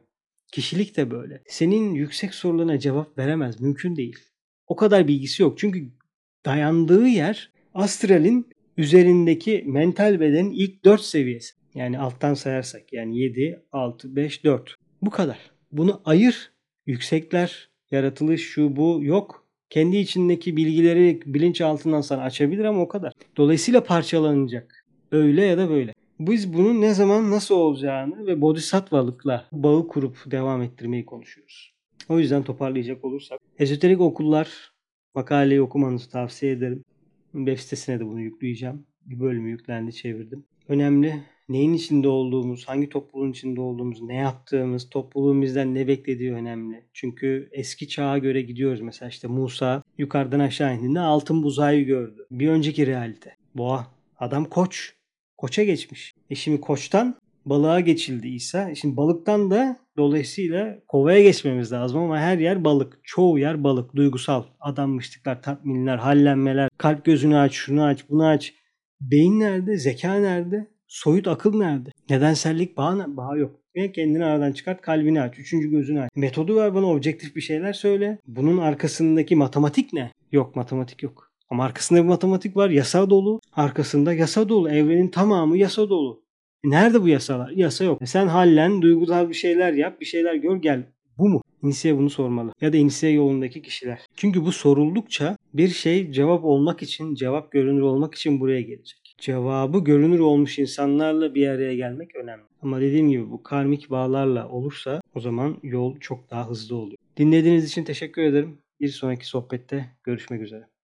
Kişilik 0.52 0.96
de 0.96 1.10
böyle. 1.10 1.42
Senin 1.46 1.94
yüksek 1.94 2.34
sorularına 2.34 2.78
cevap 2.78 3.18
veremez. 3.18 3.60
Mümkün 3.60 3.96
değil. 3.96 4.16
O 4.66 4.76
kadar 4.76 5.08
bilgisi 5.08 5.42
yok. 5.42 5.58
Çünkü 5.58 5.92
dayandığı 6.46 7.06
yer 7.06 7.52
astralin 7.74 8.48
üzerindeki 8.76 9.64
mental 9.66 10.20
bedenin 10.20 10.50
ilk 10.50 10.84
4 10.84 11.00
seviyesi. 11.00 11.54
Yani 11.74 11.98
alttan 11.98 12.34
sayarsak 12.34 12.92
yani 12.92 13.18
7, 13.18 13.62
6, 13.72 14.16
5, 14.16 14.44
4. 14.44 14.74
Bu 15.02 15.10
kadar. 15.10 15.38
Bunu 15.72 16.00
ayır. 16.04 16.52
Yüksekler, 16.86 17.68
yaratılış, 17.90 18.42
şu 18.42 18.76
bu 18.76 18.98
yok. 19.02 19.44
Kendi 19.70 19.96
içindeki 19.96 20.56
bilgileri 20.56 21.20
bilinçaltından 21.26 22.00
sana 22.00 22.22
açabilir 22.22 22.64
ama 22.64 22.80
o 22.80 22.88
kadar. 22.88 23.12
Dolayısıyla 23.36 23.84
parçalanacak. 23.84 24.86
Öyle 25.12 25.44
ya 25.44 25.58
da 25.58 25.70
böyle. 25.70 25.94
Biz 26.20 26.54
bunun 26.54 26.80
ne 26.80 26.94
zaman 26.94 27.30
nasıl 27.30 27.54
olacağını 27.54 28.26
ve 28.26 28.40
bodhisattvalıkla 28.40 29.48
bağı 29.52 29.88
kurup 29.88 30.30
devam 30.30 30.62
ettirmeyi 30.62 31.04
konuşuyoruz. 31.04 31.74
O 32.08 32.18
yüzden 32.18 32.42
toparlayacak 32.42 33.04
olursak 33.04 33.40
ezoterik 33.58 34.00
okullar 34.00 34.72
makaleyi 35.14 35.62
okumanızı 35.62 36.10
tavsiye 36.10 36.52
ederim. 36.52 36.84
Web 37.34 37.58
sitesine 37.58 38.00
de 38.00 38.06
bunu 38.06 38.20
yükleyeceğim. 38.20 38.86
Bir 39.06 39.20
bölümü 39.20 39.50
yüklendi 39.50 39.92
çevirdim. 39.92 40.44
Önemli 40.68 41.22
neyin 41.48 41.72
içinde 41.72 42.08
olduğumuz, 42.08 42.68
hangi 42.68 42.88
topluluğun 42.88 43.30
içinde 43.30 43.60
olduğumuz, 43.60 44.02
ne 44.02 44.16
yaptığımız, 44.16 44.90
topluluğun 44.90 45.42
bizden 45.42 45.74
ne 45.74 45.88
beklediği 45.88 46.32
önemli. 46.32 46.84
Çünkü 46.92 47.48
eski 47.52 47.88
çağa 47.88 48.18
göre 48.18 48.42
gidiyoruz. 48.42 48.80
Mesela 48.80 49.08
işte 49.08 49.28
Musa 49.28 49.82
yukarıdan 49.98 50.40
aşağı 50.40 50.76
indiğinde 50.76 51.00
altın 51.00 51.42
buzayı 51.42 51.84
gördü. 51.84 52.26
Bir 52.30 52.48
önceki 52.48 52.86
realite. 52.86 53.36
Boğa. 53.54 53.86
Adam 54.18 54.44
koç. 54.44 54.94
Koça 55.38 55.64
geçmiş. 55.64 56.14
E 56.30 56.34
şimdi 56.34 56.60
koçtan 56.60 57.16
balığa 57.46 57.80
geçildi 57.80 58.28
İsa. 58.28 58.74
Şimdi 58.74 58.96
balıktan 58.96 59.50
da 59.50 59.76
dolayısıyla 59.96 60.78
kovaya 60.88 61.22
geçmemiz 61.22 61.72
lazım 61.72 62.00
ama 62.00 62.18
her 62.18 62.38
yer 62.38 62.64
balık. 62.64 63.00
Çoğu 63.02 63.38
yer 63.38 63.64
balık. 63.64 63.96
Duygusal. 63.96 64.44
Adanmışlıklar, 64.60 65.42
tatminler, 65.42 65.96
hallenmeler. 65.96 66.68
Kalp 66.78 67.04
gözünü 67.04 67.36
aç, 67.36 67.52
şunu 67.52 67.84
aç, 67.84 68.10
bunu 68.10 68.26
aç. 68.26 68.54
Beyin 69.00 69.40
nerede? 69.40 69.76
Zeka 69.76 70.14
nerede? 70.14 70.74
Soyut 70.86 71.28
akıl 71.28 71.58
nerede? 71.58 71.90
Nedensellik 72.10 72.76
bağı, 72.76 73.16
bağı 73.16 73.38
yok. 73.38 73.60
Ve 73.76 73.92
kendini 73.92 74.24
aradan 74.24 74.52
çıkart, 74.52 74.80
kalbini 74.80 75.20
aç, 75.20 75.38
üçüncü 75.38 75.70
gözünü 75.70 76.00
aç. 76.00 76.10
Metodu 76.16 76.56
ver 76.56 76.74
bana, 76.74 76.86
objektif 76.86 77.36
bir 77.36 77.40
şeyler 77.40 77.72
söyle. 77.72 78.18
Bunun 78.26 78.58
arkasındaki 78.58 79.36
matematik 79.36 79.92
ne? 79.92 80.10
Yok, 80.32 80.56
matematik 80.56 81.02
yok. 81.02 81.30
Ama 81.50 81.64
arkasında 81.64 82.02
bir 82.02 82.08
matematik 82.08 82.56
var, 82.56 82.70
yasa 82.70 83.10
dolu. 83.10 83.40
Arkasında 83.52 84.14
yasa 84.14 84.48
dolu, 84.48 84.70
evrenin 84.70 85.08
tamamı 85.08 85.58
yasa 85.58 85.88
dolu. 85.88 86.23
Nerede 86.64 87.02
bu 87.02 87.08
yasalar? 87.08 87.50
Yasa 87.50 87.84
yok. 87.84 88.02
E 88.02 88.06
sen 88.06 88.26
hallen, 88.26 88.82
duygusal 88.82 89.28
bir 89.28 89.34
şeyler 89.34 89.72
yap, 89.72 90.00
bir 90.00 90.06
şeyler 90.06 90.34
gör, 90.34 90.56
gel. 90.56 90.86
Bu 91.18 91.28
mu? 91.28 91.42
İnisiye 91.62 91.96
bunu 91.96 92.10
sormalı. 92.10 92.52
Ya 92.60 92.72
da 92.72 92.76
inisiye 92.76 93.12
yolundaki 93.12 93.62
kişiler. 93.62 94.00
Çünkü 94.16 94.44
bu 94.44 94.52
soruldukça 94.52 95.36
bir 95.54 95.68
şey 95.68 96.12
cevap 96.12 96.44
olmak 96.44 96.82
için, 96.82 97.14
cevap 97.14 97.52
görünür 97.52 97.80
olmak 97.80 98.14
için 98.14 98.40
buraya 98.40 98.60
gelecek 98.60 99.04
cevabı 99.18 99.78
görünür 99.78 100.18
olmuş 100.18 100.58
insanlarla 100.58 101.34
bir 101.34 101.48
araya 101.48 101.74
gelmek 101.74 102.16
önemli. 102.16 102.44
Ama 102.62 102.80
dediğim 102.80 103.10
gibi 103.10 103.30
bu 103.30 103.42
karmik 103.42 103.90
bağlarla 103.90 104.48
olursa 104.48 105.00
o 105.14 105.20
zaman 105.20 105.56
yol 105.62 105.98
çok 106.00 106.30
daha 106.30 106.50
hızlı 106.50 106.76
oluyor. 106.76 106.98
Dinlediğiniz 107.16 107.64
için 107.64 107.84
teşekkür 107.84 108.22
ederim. 108.22 108.58
Bir 108.80 108.88
sonraki 108.88 109.26
sohbette 109.26 109.86
görüşmek 110.04 110.42
üzere. 110.42 110.64